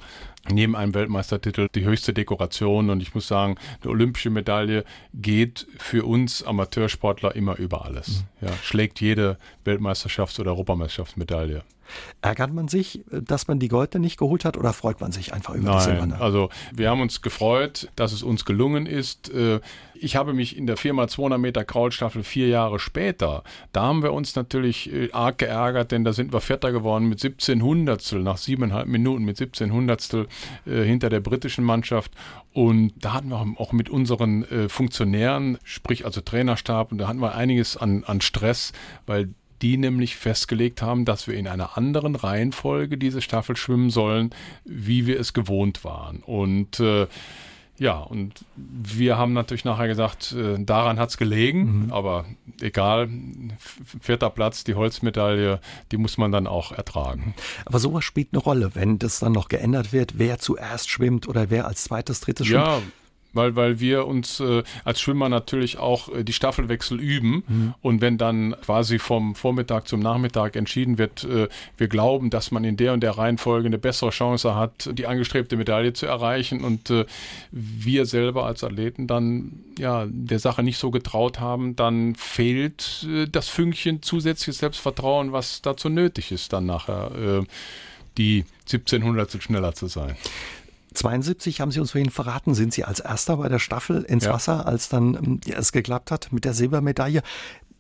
[0.49, 2.89] neben einem Weltmeistertitel die höchste Dekoration.
[2.89, 8.25] Und ich muss sagen, eine olympische Medaille geht für uns Amateursportler immer über alles.
[8.41, 8.49] Mhm.
[8.49, 11.63] Ja, schlägt jede Weltmeisterschafts- oder Europameisterschaftsmedaille.
[12.23, 15.55] Ärgert man sich, dass man die Goldene nicht geholt hat oder freut man sich einfach
[15.55, 16.21] über Nein, die Silberne?
[16.21, 19.33] Also wir haben uns gefreut, dass es uns gelungen ist.
[19.33, 19.61] Äh,
[19.95, 23.43] ich habe mich in der 4x200 Meter Kraulstaffel vier Jahre später,
[23.73, 27.21] da haben wir uns natürlich äh, arg geärgert, denn da sind wir Vierter geworden mit
[27.21, 30.27] 17 Hundertstel, nach siebeneinhalb Minuten mit 17 Hundertstel
[30.67, 32.13] äh, hinter der britischen Mannschaft.
[32.53, 37.35] Und da hatten wir auch mit unseren Funktionären, sprich also Trainerstab, und da hatten wir
[37.35, 38.73] einiges an, an Stress,
[39.07, 39.31] weil
[39.63, 44.31] die nämlich festgelegt haben, dass wir in einer anderen Reihenfolge diese Staffel schwimmen sollen,
[44.65, 46.19] wie wir es gewohnt waren.
[46.19, 47.07] Und äh,
[47.77, 51.93] ja, und wir haben natürlich nachher gesagt, äh, daran hat es gelegen, mhm.
[51.93, 52.25] aber
[52.61, 53.09] egal,
[54.01, 57.35] vierter Platz, die Holzmedaille, die muss man dann auch ertragen.
[57.65, 61.51] Aber sowas spielt eine Rolle, wenn das dann noch geändert wird, wer zuerst schwimmt oder
[61.51, 62.65] wer als zweites, drittes schwimmt.
[62.65, 62.83] Ja,
[63.35, 67.45] weil, weil wir uns äh, als Schwimmer natürlich auch äh, die Staffelwechsel üben.
[67.47, 67.75] Mhm.
[67.83, 72.65] Und wenn dann quasi vom Vormittag zum Nachmittag entschieden wird, äh, wir glauben, dass man
[72.65, 76.91] in der und der Reihenfolge eine bessere Chance hat, die angestrebte Medaille zu erreichen und
[76.91, 77.05] äh,
[77.51, 83.27] wir selber als Athleten dann ja der Sache nicht so getraut haben, dann fehlt äh,
[83.27, 87.45] das Fünkchen zusätzliches Selbstvertrauen, was dazu nötig ist, dann nachher äh,
[88.19, 90.17] die 1700 schneller zu sein.
[90.95, 94.33] 72 haben Sie uns vorhin verraten, sind Sie als Erster bei der Staffel ins ja.
[94.33, 97.23] Wasser, als dann ähm, ja, es geklappt hat mit der Silbermedaille.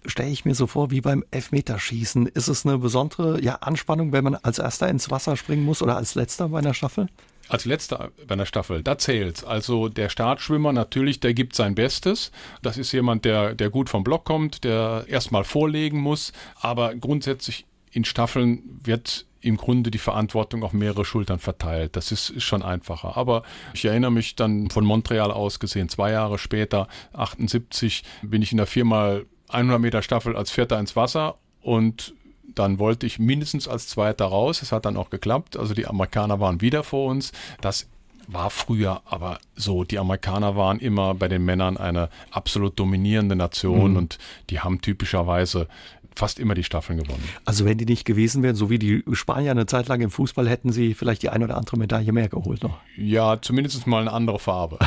[0.07, 2.27] Stelle ich mir so vor wie beim Elfmeterschießen.
[2.27, 5.97] Ist es eine besondere ja, Anspannung, wenn man als Erster ins Wasser springen muss oder
[5.97, 7.09] als Letzter bei einer Staffel?
[7.49, 9.45] als letzter bei einer Staffel, da zählt's.
[9.45, 12.31] Also der Startschwimmer natürlich, der gibt sein Bestes.
[12.63, 16.33] Das ist jemand, der, der gut vom Block kommt, der erstmal vorlegen muss.
[16.61, 21.97] Aber grundsätzlich in Staffeln wird im Grunde die Verantwortung auf mehrere Schultern verteilt.
[21.97, 23.17] Das ist, ist, schon einfacher.
[23.17, 23.43] Aber
[23.75, 28.59] ich erinnere mich dann von Montreal aus gesehen, zwei Jahre später, 78, bin ich in
[28.59, 32.15] der viermal 100 Meter Staffel als Vierter ins Wasser und
[32.55, 34.63] dann wollte ich mindestens als Zweiter raus.
[34.63, 35.57] Es hat dann auch geklappt.
[35.57, 37.33] Also die Amerikaner waren wieder vor uns.
[37.61, 37.89] Das
[38.29, 39.85] war früher aber so.
[39.85, 43.97] Die Amerikaner waren immer bei den Männern eine absolut dominierende Nation mhm.
[43.97, 44.19] und
[44.51, 45.69] die haben typischerweise
[46.15, 47.23] fast immer die Staffeln gewonnen.
[47.45, 50.49] Also wenn die nicht gewesen wären, so wie die Spanier eine Zeit lang im Fußball,
[50.49, 52.79] hätten sie vielleicht die ein oder andere Medaille mehr geholt noch.
[52.97, 54.79] Ja, zumindest mal eine andere Farbe.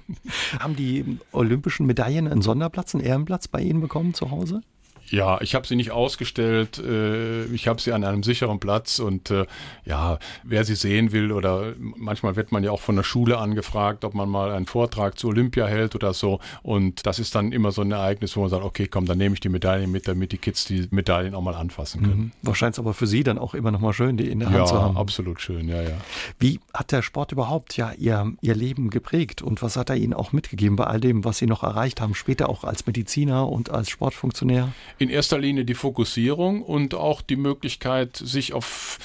[0.58, 4.62] Haben die olympischen Medaillen einen Sonderplatz, einen Ehrenplatz bei Ihnen bekommen zu Hause?
[5.10, 6.78] Ja, ich habe sie nicht ausgestellt.
[6.78, 9.46] Äh, ich habe sie an einem sicheren Platz und äh,
[9.84, 14.04] ja, wer sie sehen will oder manchmal wird man ja auch von der Schule angefragt,
[14.04, 16.40] ob man mal einen Vortrag zu Olympia hält oder so.
[16.62, 19.34] Und das ist dann immer so ein Ereignis, wo man sagt, okay, komm, dann nehme
[19.34, 22.18] ich die Medaillen mit, damit die Kids die Medaillen auch mal anfassen können.
[22.18, 22.32] Mhm.
[22.42, 24.64] Wahrscheinlich aber für Sie dann auch immer noch mal schön, die in der Hand ja,
[24.66, 24.94] zu haben.
[24.94, 25.96] Ja, absolut schön, ja, ja.
[26.38, 30.14] Wie hat der Sport überhaupt ja Ihr, Ihr Leben geprägt und was hat er Ihnen
[30.14, 33.70] auch mitgegeben bei all dem, was Sie noch erreicht haben, später auch als Mediziner und
[33.70, 34.72] als Sportfunktionär?
[34.98, 38.98] In erster Linie die Fokussierung und auch die Möglichkeit, sich auf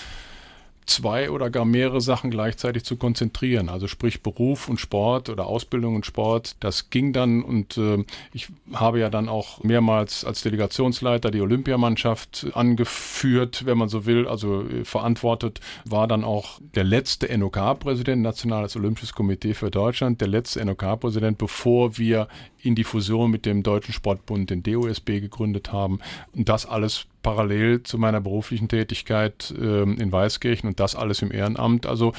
[0.86, 3.70] zwei oder gar mehrere Sachen gleichzeitig zu konzentrieren.
[3.70, 6.56] Also sprich Beruf und Sport oder Ausbildung und Sport.
[6.60, 12.48] Das ging dann und äh, ich habe ja dann auch mehrmals als Delegationsleiter die Olympiamannschaft
[12.54, 18.76] angeführt, wenn man so will, also äh, verantwortet, war dann auch der letzte NOK-Präsident, Nationales
[18.76, 22.28] Olympisches Komitee für Deutschland, der letzte NOK-Präsident, bevor wir
[22.64, 26.00] in die Fusion mit dem Deutschen Sportbund, den DOSB, gegründet haben.
[26.34, 31.32] Und das alles parallel zu meiner beruflichen Tätigkeit äh, in Weißkirchen und das alles im
[31.32, 31.86] Ehrenamt.
[31.86, 32.14] Also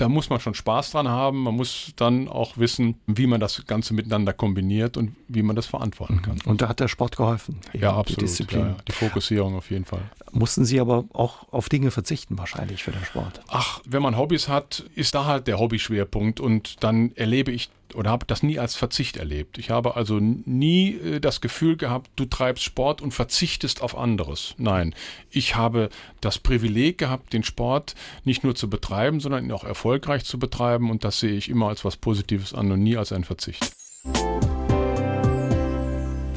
[0.00, 1.42] da muss man schon Spaß dran haben.
[1.42, 5.66] Man muss dann auch wissen, wie man das Ganze miteinander kombiniert und wie man das
[5.66, 6.38] verantworten kann.
[6.46, 7.58] Und da hat der Sport geholfen.
[7.72, 8.22] Ja, absolut.
[8.22, 8.60] Die, Disziplin.
[8.60, 10.02] Ja, die Fokussierung auf jeden Fall.
[10.32, 13.40] Mussten Sie aber auch auf Dinge verzichten wahrscheinlich für den Sport?
[13.48, 18.10] Ach, wenn man Hobbys hat, ist da halt der Hobbyschwerpunkt und dann erlebe ich oder
[18.10, 19.58] habe das nie als Verzicht erlebt.
[19.58, 24.54] Ich habe also nie äh, das Gefühl gehabt, du treibst Sport und verzichtest auf anderes.
[24.58, 24.94] Nein,
[25.30, 25.88] ich habe
[26.20, 30.90] das Privileg gehabt, den Sport nicht nur zu betreiben, sondern ihn auch erfolgreich zu betreiben
[30.90, 33.72] und das sehe ich immer als was Positives an und nie als ein Verzicht.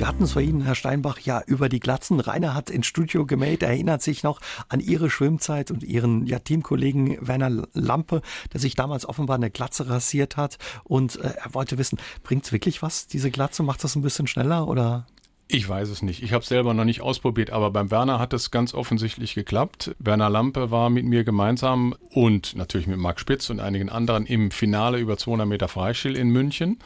[0.04, 2.20] Wir hatten es vorhin, Herr Steinbach, ja über die Glatzen.
[2.20, 7.26] Rainer hat ins Studio gemeldet, erinnert sich noch an Ihre Schwimmzeit und Ihren ja, Teamkollegen
[7.26, 10.58] Werner Lampe, der sich damals offenbar eine Glatze rasiert hat.
[10.84, 13.63] Und äh, er wollte wissen, bringt es wirklich was, diese Glatze?
[13.63, 15.08] Macht das ein bisschen schneller oder?
[15.48, 16.22] Ich weiß es nicht.
[16.22, 19.96] Ich habe es selber noch nicht ausprobiert, aber beim Werner hat es ganz offensichtlich geklappt.
[20.00, 24.52] Werner Lampe war mit mir gemeinsam und natürlich mit Marc Spitz und einigen anderen im
[24.52, 26.80] Finale über 200 Meter Freistil in München.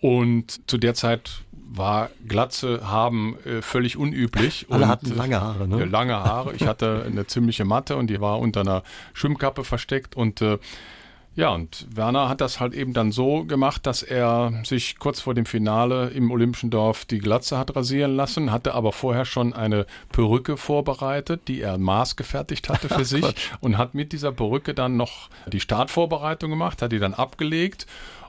[0.00, 4.66] Und zu der Zeit war Glatze haben äh, völlig unüblich.
[4.70, 5.82] Alle und, hatten lange Haare, ne?
[5.82, 6.54] Äh, lange Haare.
[6.54, 10.58] Ich hatte eine ziemliche Matte und die war unter einer Schwimmkappe versteckt und äh,
[11.38, 15.34] ja, und Werner hat das halt eben dann so gemacht, dass er sich kurz vor
[15.34, 19.86] dem Finale im Olympischen Dorf die Glatze hat rasieren lassen, hatte aber vorher schon eine
[20.10, 23.24] Perücke vorbereitet, die er maßgefertigt hatte für sich
[23.60, 27.86] und hat mit dieser Perücke dann noch die Startvorbereitung gemacht, hat die dann abgelegt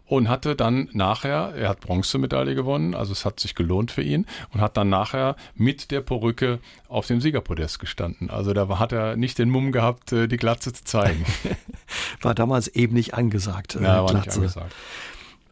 [0.09, 4.25] und hatte dann nachher, er hat Bronzemedaille gewonnen, also es hat sich gelohnt für ihn
[4.51, 8.31] und hat dann nachher mit der Perücke auf dem Siegerpodest gestanden.
[8.31, 11.23] Also da hat er nicht den Mumm gehabt, äh, die Glatze zu zeigen.
[12.21, 13.75] War damals eben nicht angesagt.
[13.75, 14.27] Äh, ja, war Glatze.
[14.27, 14.75] nicht angesagt.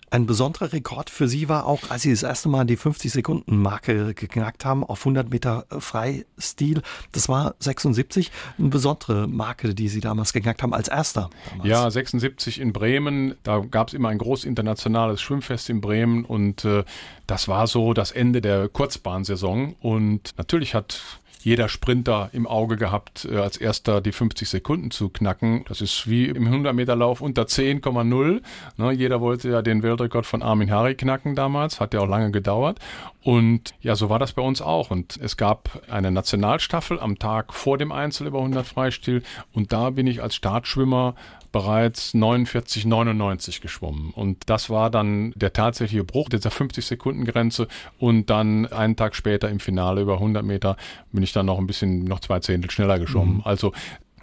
[0.10, 4.64] Ein besonderer Rekord für Sie war auch, als Sie das erste Mal die 50-Sekunden-Marke geknackt
[4.64, 6.82] haben auf 100 Meter Freistil.
[7.12, 11.30] Das war 76, eine besondere Marke, die Sie damals geknackt haben, als erster.
[11.50, 11.70] Damals.
[11.70, 13.36] Ja, 76 in Bremen.
[13.44, 16.86] Da gab es immer ein groß internationales Schwimmfest in Bremen und äh,
[17.26, 19.76] das war so das Ende der Kurzbahnsaison.
[19.82, 21.02] Und natürlich hat
[21.48, 25.64] jeder Sprinter im Auge gehabt, äh, als erster die 50 Sekunden zu knacken.
[25.70, 28.42] Das ist wie im 100-Meter-Lauf unter 10,0.
[28.76, 32.32] Ne, jeder wollte ja den Weltrekord von Armin Harry knacken damals, hat ja auch lange
[32.32, 32.80] gedauert.
[33.24, 34.92] Und ja, so war das bei uns auch.
[34.92, 39.24] Und es gab eine Nationalstaffel am Tag vor dem Einzel über 100 Freistil.
[39.54, 41.16] Und da bin ich als Startschwimmer
[41.52, 44.12] bereits 49, 99 geschwommen.
[44.12, 47.68] Und das war dann der tatsächliche Bruch dieser 50-Sekunden-Grenze.
[47.98, 50.78] Und dann einen Tag später im Finale über 100 Meter
[51.12, 53.36] bin ich dann noch ein bisschen, noch zwei Zehntel schneller geschwommen.
[53.36, 53.42] Mhm.
[53.44, 53.74] Also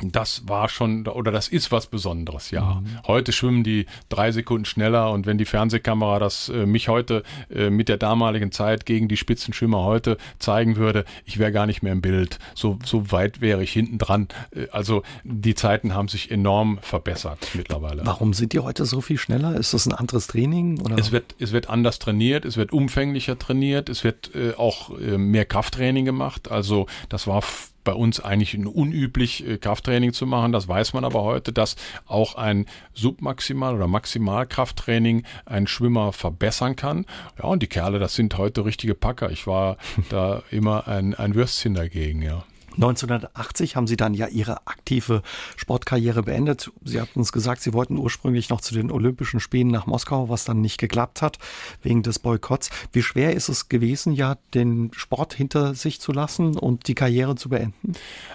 [0.02, 2.80] das war schon, oder das ist was Besonderes, ja.
[2.80, 3.06] Mhm.
[3.06, 7.70] Heute schwimmen die drei Sekunden schneller und wenn die Fernsehkamera das äh, mich heute äh,
[7.70, 11.92] mit der damaligen Zeit gegen die Spitzenschwimmer heute zeigen würde, ich wäre gar nicht mehr
[11.92, 12.38] im Bild.
[12.54, 14.28] So, so weit wäre ich hinten dran.
[14.54, 18.04] Äh, also die Zeiten haben sich enorm verbessert mittlerweile.
[18.04, 19.54] Warum sind die heute so viel schneller?
[19.54, 20.80] Ist das ein anderes Training?
[20.80, 20.98] Oder?
[20.98, 25.18] Es, wird, es wird anders trainiert, es wird umfänglicher trainiert, es wird äh, auch äh,
[25.18, 26.50] mehr Krafttraining gemacht.
[26.50, 27.42] Also das war
[27.84, 30.52] bei uns eigentlich unüblich, äh, Krafttraining zu machen.
[30.52, 31.76] Das weiß man aber heute, dass
[32.06, 37.06] auch ein Submaximal- oder Maximalkrafttraining einen Schwimmer verbessern kann.
[37.38, 39.30] Ja, und die Kerle, das sind heute richtige Packer.
[39.30, 39.76] Ich war
[40.08, 42.44] da immer ein, ein Würstchen dagegen, ja.
[42.76, 45.22] 1980 haben Sie dann ja Ihre aktive
[45.56, 46.70] Sportkarriere beendet.
[46.84, 50.44] Sie hatten uns gesagt, Sie wollten ursprünglich noch zu den Olympischen Spielen nach Moskau, was
[50.44, 51.38] dann nicht geklappt hat
[51.82, 52.70] wegen des Boykotts.
[52.92, 57.36] Wie schwer ist es gewesen, ja, den Sport hinter sich zu lassen und die Karriere
[57.36, 57.92] zu beenden?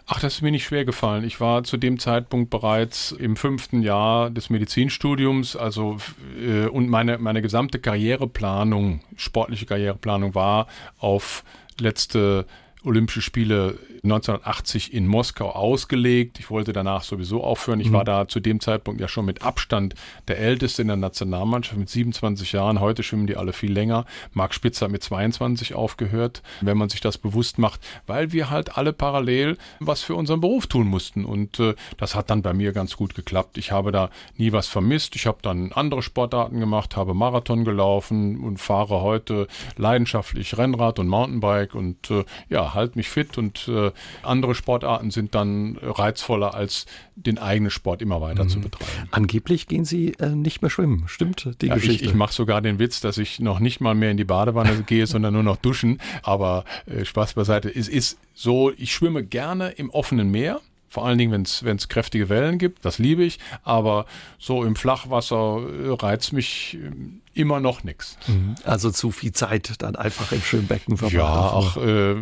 [0.07, 1.23] Ach, das ist mir nicht schwer gefallen.
[1.23, 5.97] Ich war zu dem Zeitpunkt bereits im fünften Jahr des Medizinstudiums, also
[6.41, 10.67] äh, und meine meine gesamte Karriereplanung, sportliche Karriereplanung war
[10.97, 11.43] auf
[11.79, 12.45] letzte
[12.83, 16.39] Olympische Spiele 1980 in Moskau ausgelegt.
[16.39, 17.81] Ich wollte danach sowieso aufhören.
[17.81, 17.93] Ich mhm.
[17.93, 19.95] war da zu dem Zeitpunkt ja schon mit Abstand
[20.29, 22.79] der Älteste in der Nationalmannschaft mit 27 Jahren.
[22.79, 24.05] Heute schwimmen die alle viel länger.
[24.31, 28.77] Marc Spitzer hat mit 22 aufgehört, wenn man sich das bewusst macht, weil wir halt
[28.77, 31.25] alle parallel was für unseren Beruf tun mussten.
[31.25, 33.57] Und äh, das hat dann bei mir ganz gut geklappt.
[33.57, 35.17] Ich habe da nie was vermisst.
[35.17, 41.09] Ich habe dann andere Sportarten gemacht, habe Marathon gelaufen und fahre heute leidenschaftlich Rennrad und
[41.09, 43.91] Mountainbike und äh, ja, halte mich fit und äh,
[44.23, 48.49] andere Sportarten sind dann reizvoller als den eigenen Sport immer weiter mhm.
[48.49, 49.09] zu betreiben.
[49.11, 52.05] Angeblich gehen Sie äh, nicht mehr schwimmen, stimmt die ja, Geschichte?
[52.05, 54.83] Ich, ich mache sogar den Witz, dass ich noch nicht mal mehr in die Badewanne
[54.87, 55.99] gehe, sondern nur noch duschen.
[56.23, 57.69] Aber äh, Spaß beiseite.
[57.69, 60.61] Es ist so, ich schwimme gerne im offenen Meer.
[60.89, 63.39] Vor allen Dingen, wenn es kräftige Wellen gibt, das liebe ich.
[63.63, 64.05] Aber
[64.39, 66.91] so im Flachwasser äh, reizt mich äh,
[67.39, 68.17] immer noch nichts.
[68.27, 68.55] Mhm.
[68.63, 71.13] Also zu viel Zeit dann einfach im Schwimmbecken verbracht.
[71.13, 72.15] Ja, auch äh,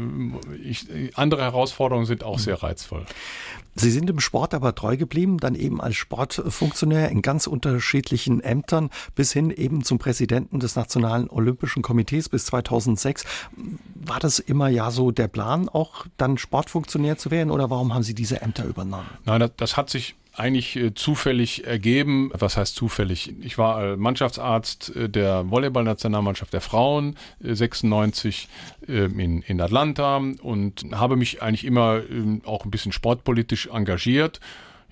[0.64, 2.42] ich, andere Herausforderungen sind auch mhm.
[2.42, 3.06] sehr reizvoll.
[3.80, 8.90] Sie sind im Sport aber treu geblieben, dann eben als Sportfunktionär in ganz unterschiedlichen Ämtern
[9.16, 13.26] bis hin eben zum Präsidenten des Nationalen Olympischen Komitees bis 2006.
[13.96, 18.04] War das immer ja so der Plan, auch dann Sportfunktionär zu werden oder warum haben
[18.04, 19.08] Sie diese Ämter übernommen?
[19.26, 22.30] Nein, das, das hat sich eigentlich äh, zufällig ergeben.
[22.34, 23.34] Was heißt zufällig?
[23.42, 28.48] Ich war äh, Mannschaftsarzt äh, der Volleyballnationalmannschaft der Frauen 96
[28.88, 34.40] in, in Atlanta und habe mich eigentlich immer ähm, auch ein bisschen sportpolitisch engagiert.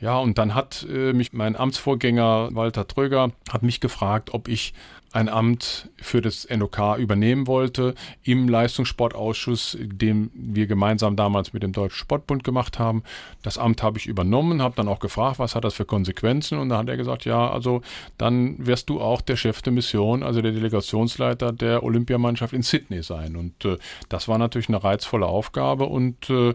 [0.01, 4.73] Ja, und dann hat mich mein Amtsvorgänger Walter Tröger hat mich gefragt, ob ich
[5.15, 11.71] ein Amt für das NOK übernehmen wollte im Leistungssportausschuss, den wir gemeinsam damals mit dem
[11.71, 13.01] Deutschen Sportbund gemacht haben.
[13.41, 16.67] Das Amt habe ich übernommen, habe dann auch gefragt, was hat das für Konsequenzen und
[16.67, 17.81] da hat er gesagt, ja, also
[18.17, 23.01] dann wirst du auch der Chef der Mission, also der Delegationsleiter der Olympiamannschaft in Sydney
[23.01, 23.77] sein und äh,
[24.09, 26.53] das war natürlich eine reizvolle Aufgabe und äh,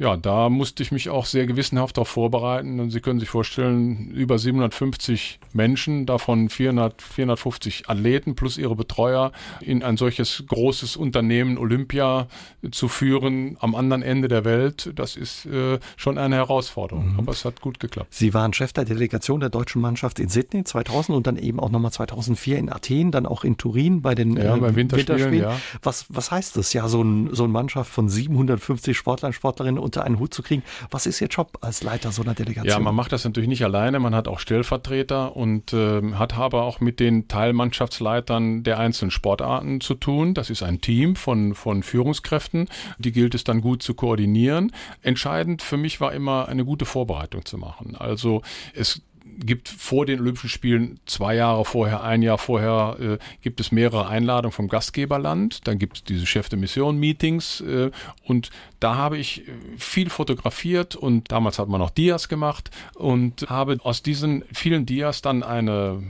[0.00, 2.80] ja, da musste ich mich auch sehr gewissenhaft darauf vorbereiten.
[2.80, 9.30] Und Sie können sich vorstellen, über 750 Menschen, davon 400, 450 Athleten plus ihre Betreuer
[9.60, 12.28] in ein solches großes Unternehmen Olympia
[12.70, 17.12] zu führen am anderen Ende der Welt, das ist äh, schon eine Herausforderung.
[17.12, 17.18] Mhm.
[17.18, 18.08] Aber es hat gut geklappt.
[18.14, 21.68] Sie waren Chef der Delegation der deutschen Mannschaft in Sydney 2000 und dann eben auch
[21.68, 25.18] nochmal 2004 in Athen, dann auch in Turin bei den ja, äh, Winterspielen.
[25.18, 25.42] Winterspielen.
[25.42, 25.60] Ja.
[25.82, 26.72] Was, was heißt das?
[26.72, 30.62] Ja, so, ein, so eine Mannschaft von 750 Sportlern, Sportlerinnen unter einen Hut zu kriegen.
[30.92, 32.70] Was ist Ihr Job als Leiter so einer Delegation?
[32.70, 33.98] Ja, man macht das natürlich nicht alleine.
[33.98, 39.80] Man hat auch Stellvertreter und äh, hat aber auch mit den Teilmannschaftsleitern der einzelnen Sportarten
[39.80, 40.34] zu tun.
[40.34, 42.68] Das ist ein Team von, von Führungskräften.
[42.98, 44.70] Die gilt es dann gut zu koordinieren.
[45.02, 47.96] Entscheidend für mich war immer eine gute Vorbereitung zu machen.
[47.96, 48.42] Also
[48.74, 49.02] es
[49.40, 54.06] gibt vor den Olympischen Spielen zwei Jahre vorher, ein Jahr vorher, äh, gibt es mehrere
[54.08, 55.66] Einladungen vom Gastgeberland.
[55.66, 57.90] Dann gibt es diese Chef de Mission Meetings äh,
[58.24, 63.48] und da habe ich äh, viel fotografiert und damals hat man noch Dias gemacht und
[63.48, 66.02] habe aus diesen vielen Dias dann eine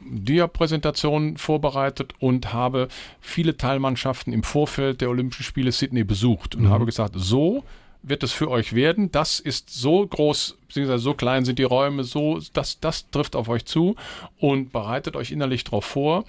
[0.00, 2.88] Dia-Präsentation vorbereitet und habe
[3.20, 6.70] viele Teilmannschaften im Vorfeld der Olympischen Spiele Sydney besucht und mhm.
[6.70, 7.64] habe gesagt, so
[8.06, 9.10] wird es für euch werden.
[9.10, 13.48] Das ist so groß, beziehungsweise so klein sind die Räume, so, das, das trifft auf
[13.48, 13.96] euch zu
[14.38, 16.24] und bereitet euch innerlich darauf vor.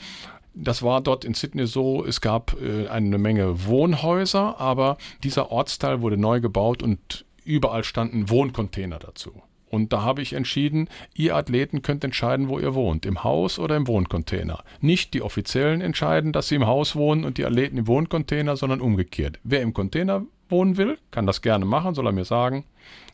[0.53, 6.01] Das war dort in Sydney so, es gab äh, eine Menge Wohnhäuser, aber dieser Ortsteil
[6.01, 9.43] wurde neu gebaut und überall standen Wohncontainer dazu.
[9.75, 13.75] Und da habe ich entschieden, ihr Athleten könnt entscheiden, wo ihr wohnt, im Haus oder
[13.75, 14.63] im Wohncontainer.
[14.81, 18.81] Nicht die Offiziellen entscheiden, dass sie im Haus wohnen und die Athleten im Wohncontainer, sondern
[18.81, 19.39] umgekehrt.
[19.43, 22.65] Wer im Container wohnen will, kann das gerne machen, soll er mir sagen.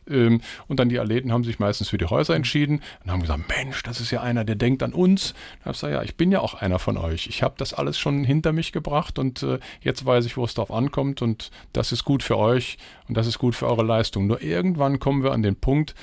[0.08, 3.48] Ähm, und dann die Athleten haben sich meistens für die Häuser entschieden und haben gesagt,
[3.48, 5.32] Mensch, das ist ja einer, der denkt an uns.
[5.60, 7.26] Da habe ich gesagt, ja, ich bin ja auch einer von euch.
[7.28, 10.54] Ich habe das alles schon hinter mich gebracht und äh, jetzt weiß ich, wo es
[10.54, 14.26] drauf ankommt und das ist gut für euch und das ist gut für eure Leistung.
[14.26, 15.94] Nur irgendwann kommen wir an den Punkt,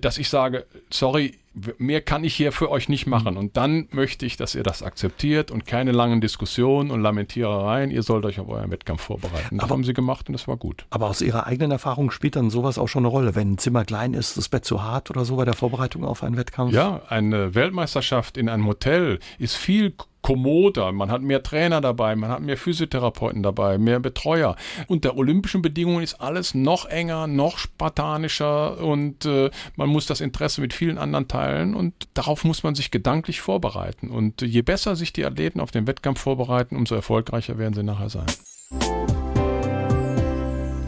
[0.00, 1.34] dass ich sage, sorry,
[1.78, 3.36] mehr kann ich hier für euch nicht machen.
[3.36, 7.90] Und dann möchte ich, dass ihr das akzeptiert und keine langen Diskussionen und Lamentierereien.
[7.90, 9.56] Ihr sollt euch auf euren Wettkampf vorbereiten.
[9.56, 10.86] Das Aber- haben sie gemacht und das war gut.
[10.90, 13.34] Aber aus Ihrer eigenen Erfahrung spielt dann sowas auch schon eine Rolle.
[13.34, 16.22] Wenn ein Zimmer klein ist, das Bett zu hart oder so bei der Vorbereitung auf
[16.22, 16.72] einen Wettkampf?
[16.72, 20.92] Ja, eine Weltmeisterschaft in einem Hotel ist viel kommoder.
[20.92, 24.56] Man hat mehr Trainer dabei, man hat mehr Physiotherapeuten dabei, mehr Betreuer.
[24.86, 30.60] Unter olympischen Bedingungen ist alles noch enger, noch spartanischer und äh, man muss das Interesse
[30.60, 34.10] mit vielen anderen teilen und darauf muss man sich gedanklich vorbereiten.
[34.10, 38.08] Und je besser sich die Athleten auf den Wettkampf vorbereiten, umso erfolgreicher werden sie nachher
[38.08, 38.26] sein.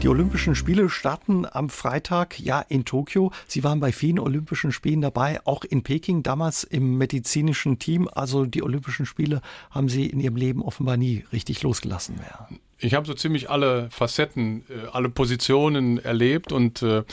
[0.01, 3.31] Die Olympischen Spiele starten am Freitag, ja, in Tokio.
[3.47, 8.09] Sie waren bei vielen Olympischen Spielen dabei, auch in Peking, damals im medizinischen Team.
[8.11, 12.49] Also die Olympischen Spiele haben Sie in Ihrem Leben offenbar nie richtig losgelassen mehr.
[12.79, 17.03] Ich habe so ziemlich alle Facetten, äh, alle Positionen erlebt und äh,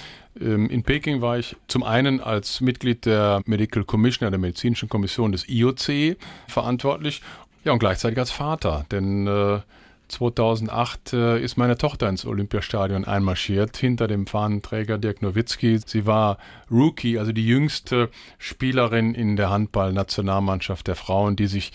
[0.40, 5.32] ähm, in Peking war ich zum einen als Mitglied der Medical Commission, der medizinischen Kommission
[5.32, 6.16] des IOC
[6.46, 7.20] verantwortlich,
[7.64, 9.60] ja und gleichzeitig als Vater, denn äh,
[10.08, 15.78] 2008 äh, ist meine Tochter ins Olympiastadion einmarschiert, hinter dem Fahnenträger Dirk Nowitzki.
[15.84, 16.38] Sie war
[16.70, 21.72] Rookie, also die jüngste Spielerin in der Handball-Nationalmannschaft der Frauen, die sich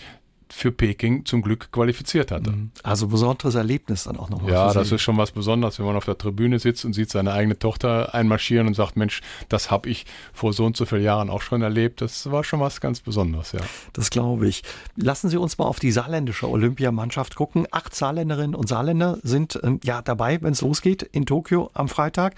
[0.50, 2.54] für Peking zum Glück qualifiziert hatte.
[2.82, 4.52] Also besonderes Erlebnis dann auch nochmal.
[4.52, 7.32] Ja, das ist schon was Besonderes, wenn man auf der Tribüne sitzt und sieht seine
[7.32, 11.30] eigene Tochter einmarschieren und sagt, Mensch, das habe ich vor so und so vielen Jahren
[11.30, 12.00] auch schon erlebt.
[12.00, 13.60] Das war schon was ganz Besonderes, ja.
[13.92, 14.62] Das glaube ich.
[14.96, 17.66] Lassen Sie uns mal auf die saarländische Olympiamannschaft gucken.
[17.70, 22.34] Acht Saarländerinnen und Saarländer sind ähm, ja dabei, wenn es losgeht in Tokio am Freitag.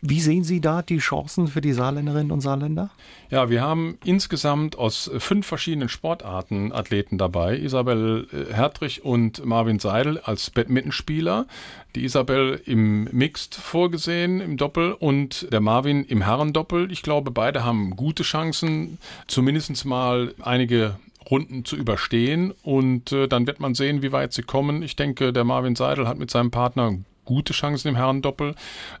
[0.00, 2.90] Wie sehen Sie da die Chancen für die Saarländerinnen und Saarländer?
[3.30, 7.41] Ja, wir haben insgesamt aus fünf verschiedenen Sportarten Athleten dabei.
[7.50, 11.46] Isabel äh, Hertrich und Marvin Seidel als Badmintonspieler.
[11.94, 16.90] Die Isabel im Mixed vorgesehen, im Doppel und der Marvin im Herrendoppel.
[16.90, 20.96] Ich glaube, beide haben gute Chancen, zumindest mal einige
[21.30, 24.82] Runden zu überstehen und äh, dann wird man sehen, wie weit sie kommen.
[24.82, 28.54] Ich denke, der Marvin Seidel hat mit seinem Partner gute Chancen im Herrendoppel.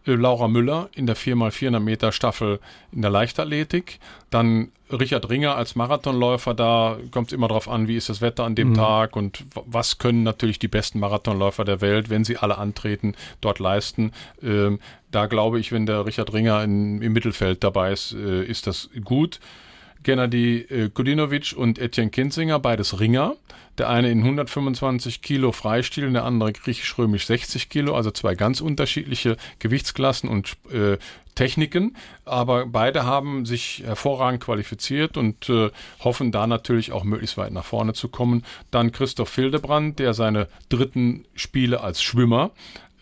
[0.06, 2.60] Äh, Laura Müller in der 4x400 Meter Staffel
[2.92, 3.98] in der Leichtathletik.
[4.30, 8.44] Dann Richard Ringer als Marathonläufer, da kommt es immer darauf an, wie ist das Wetter
[8.44, 12.58] an dem Tag und was können natürlich die besten Marathonläufer der Welt, wenn sie alle
[12.58, 14.12] antreten, dort leisten.
[14.42, 18.66] Ähm, da glaube ich, wenn der Richard Ringer in, im Mittelfeld dabei ist, äh, ist
[18.66, 19.40] das gut.
[20.02, 23.36] Gennady äh, Kudinovic und Etienne Kinzinger, beides Ringer.
[23.78, 28.60] Der eine in 125 Kilo Freistil und der andere griechisch-römisch 60 Kilo, also zwei ganz
[28.60, 30.98] unterschiedliche Gewichtsklassen und äh,
[31.34, 31.96] Techniken.
[32.26, 37.64] Aber beide haben sich hervorragend qualifiziert und äh, hoffen da natürlich auch möglichst weit nach
[37.64, 38.44] vorne zu kommen.
[38.70, 42.50] Dann Christoph Fildebrand, der seine dritten Spiele als Schwimmer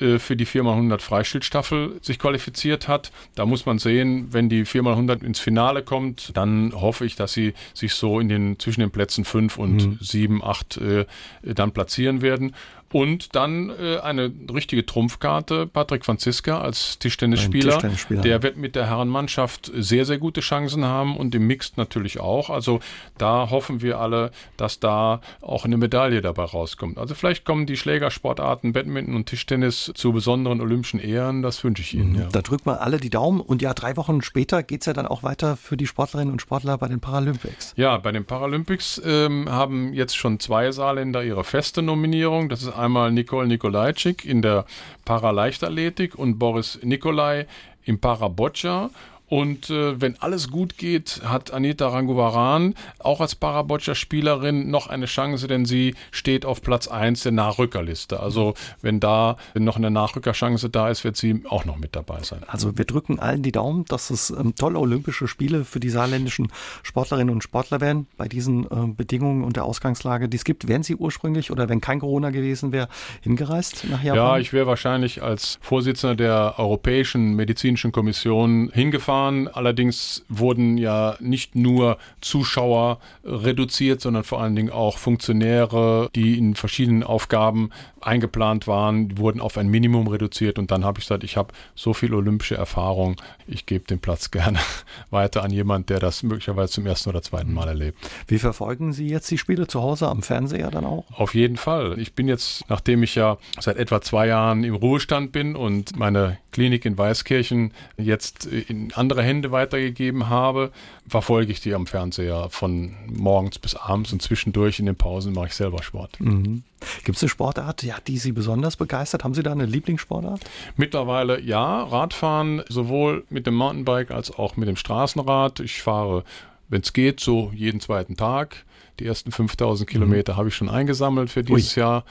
[0.01, 3.13] äh, für die 4x100 Freistilstaffel sich qualifiziert hat.
[3.35, 7.55] Da muss man sehen, wenn die 4x100 ins Finale kommt, dann hoffe ich, dass sie
[7.75, 11.05] sich so in den, zwischen den Plätzen 5 und 7, 8 äh,
[11.43, 12.55] dann platzieren werden.
[12.93, 17.73] Und dann äh, eine richtige Trumpfkarte, Patrick Franziska als Tischtennisspieler.
[17.73, 18.23] Tischtennisspieler.
[18.23, 22.51] Der wird mit der Herrenmannschaft sehr, sehr gute Chancen haben und im Mixed natürlich auch.
[22.51, 22.81] Also
[23.17, 26.99] da hoffen wir alle, dass da auch eine Medaille dabei rauskommt.
[26.99, 31.43] Also vielleicht kommen die Schlägersportarten Badminton und Tischtennis zu besonderen olympischen Ehren.
[31.43, 32.17] Das wünsche ich Ihnen.
[32.17, 32.29] Ja.
[32.33, 33.41] Da drücken wir alle die Daumen.
[33.41, 36.43] Und ja, drei Wochen später geht es ja dann auch weiter für die Sportlerinnen und
[36.43, 37.75] Sportler bei den Paralympics.
[37.77, 42.49] Ja, bei den Paralympics ähm, haben jetzt schon zwei Saarländer ihre feste Nominierung.
[42.49, 44.65] Das ist einmal Nicole Nikolajczyk in der
[45.05, 47.47] Paraleichtathletik und Boris Nikolai
[47.85, 48.91] im Paraboccia.
[49.31, 55.47] Und äh, wenn alles gut geht, hat Anita Rangovaran auch als Paraboccia-Spielerin noch eine Chance,
[55.47, 58.19] denn sie steht auf Platz 1 der Nachrückerliste.
[58.19, 62.43] Also wenn da noch eine Nachrückerchance da ist, wird sie auch noch mit dabei sein.
[62.49, 66.49] Also wir drücken allen die Daumen, dass es ähm, tolle Olympische Spiele für die saarländischen
[66.83, 68.09] Sportlerinnen und Sportler werden.
[68.17, 71.81] Bei diesen äh, Bedingungen und der Ausgangslage, die es gibt, wären Sie ursprünglich oder wenn
[71.81, 72.89] kein Corona gewesen wäre,
[73.21, 74.17] hingereist nach Japan?
[74.17, 79.20] Ja, ich wäre wahrscheinlich als Vorsitzender der Europäischen Medizinischen Kommission hingefahren.
[79.29, 86.55] Allerdings wurden ja nicht nur Zuschauer reduziert, sondern vor allen Dingen auch Funktionäre, die in
[86.55, 90.59] verschiedenen Aufgaben eingeplant waren, wurden auf ein Minimum reduziert.
[90.59, 93.17] Und dann habe ich gesagt, ich habe so viel olympische Erfahrung,
[93.47, 94.59] ich gebe den Platz gerne
[95.11, 97.99] weiter an jemand, der das möglicherweise zum ersten oder zweiten Mal erlebt.
[98.27, 101.05] Wie verfolgen Sie jetzt die Spiele zu Hause am Fernseher dann auch?
[101.13, 101.99] Auf jeden Fall.
[101.99, 106.39] Ich bin jetzt, nachdem ich ja seit etwa zwei Jahren im Ruhestand bin und meine
[106.53, 110.71] Klinik in Weißkirchen jetzt in andere Hände weitergegeben habe,
[111.09, 115.49] verfolge ich die am Fernseher von morgens bis abends und zwischendurch in den Pausen mache
[115.49, 116.19] ich selber Sport.
[116.19, 119.25] Gibt es eine Sportart, ja, die Sie besonders begeistert?
[119.25, 120.41] Haben Sie da eine Lieblingssportart?
[120.77, 125.61] Mittlerweile ja, Radfahren sowohl mit dem Mountainbike als auch mit dem Straßenrad.
[125.61, 126.25] Ich fahre
[126.71, 128.65] wenn es geht, so jeden zweiten Tag.
[129.01, 130.37] Die ersten 5000 Kilometer mhm.
[130.37, 131.81] habe ich schon eingesammelt für dieses Ui.
[131.81, 132.05] Jahr.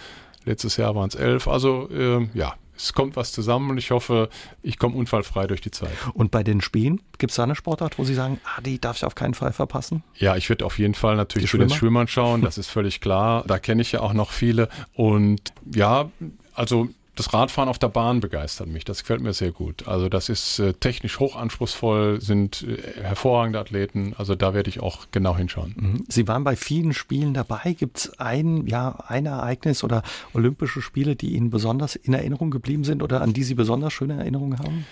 [0.43, 1.47] Letztes Jahr waren es elf.
[1.47, 4.30] Also äh, ja, es kommt was zusammen und ich hoffe,
[4.61, 5.91] ich komme unfallfrei durch die Zeit.
[6.13, 8.97] Und bei den Spielen, gibt es da eine Sportart, wo Sie sagen, ah, die darf
[8.97, 10.03] ich auf keinen Fall verpassen?
[10.15, 13.43] Ja, ich würde auf jeden Fall natürlich für den Schwimmern schauen, das ist völlig klar.
[13.45, 14.69] Da kenne ich ja auch noch viele.
[14.93, 16.09] Und ja,
[16.53, 16.88] also
[17.20, 18.86] das Radfahren auf der Bahn begeistert mich.
[18.86, 19.88] Das gefällt mir sehr gut.
[19.88, 24.13] Also das ist äh, technisch hochanspruchsvoll, sind äh, hervorragende Athleten.
[24.17, 25.76] Also da werde ich auch genau hinschauen.
[25.76, 26.03] Mhm.
[26.07, 27.76] Sie waren bei vielen Spielen dabei.
[27.78, 30.01] Gibt es ein, ja, ein Ereignis oder
[30.34, 34.15] Olympische Spiele, die Ihnen besonders in Erinnerung geblieben sind oder an die Sie besonders schöne
[34.15, 34.86] Erinnerungen haben?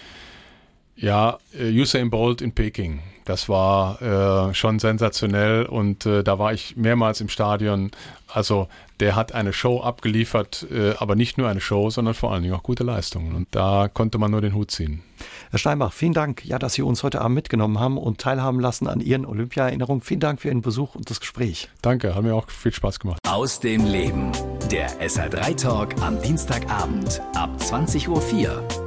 [0.98, 3.02] Ja, äh, Usain Bolt in Peking.
[3.24, 7.92] Das war äh, schon sensationell und äh, da war ich mehrmals im Stadion.
[8.28, 8.70] Also
[9.02, 12.56] der hat eine Show abgeliefert, äh, aber nicht nur eine Show, sondern vor allen Dingen
[12.56, 13.36] auch gute Leistungen.
[13.36, 15.04] Und da konnte man nur den Hut ziehen.
[15.52, 18.88] Herr Steinbach, vielen Dank, ja, dass Sie uns heute Abend mitgenommen haben und teilhaben lassen
[18.88, 20.02] an Ihren Olympia-Erinnerungen.
[20.02, 21.70] Vielen Dank für Ihren Besuch und das Gespräch.
[21.82, 23.20] Danke, hat mir auch viel Spaß gemacht.
[23.28, 24.32] Aus dem Leben.
[24.72, 28.87] Der SR3 Talk am Dienstagabend ab 20.04 Uhr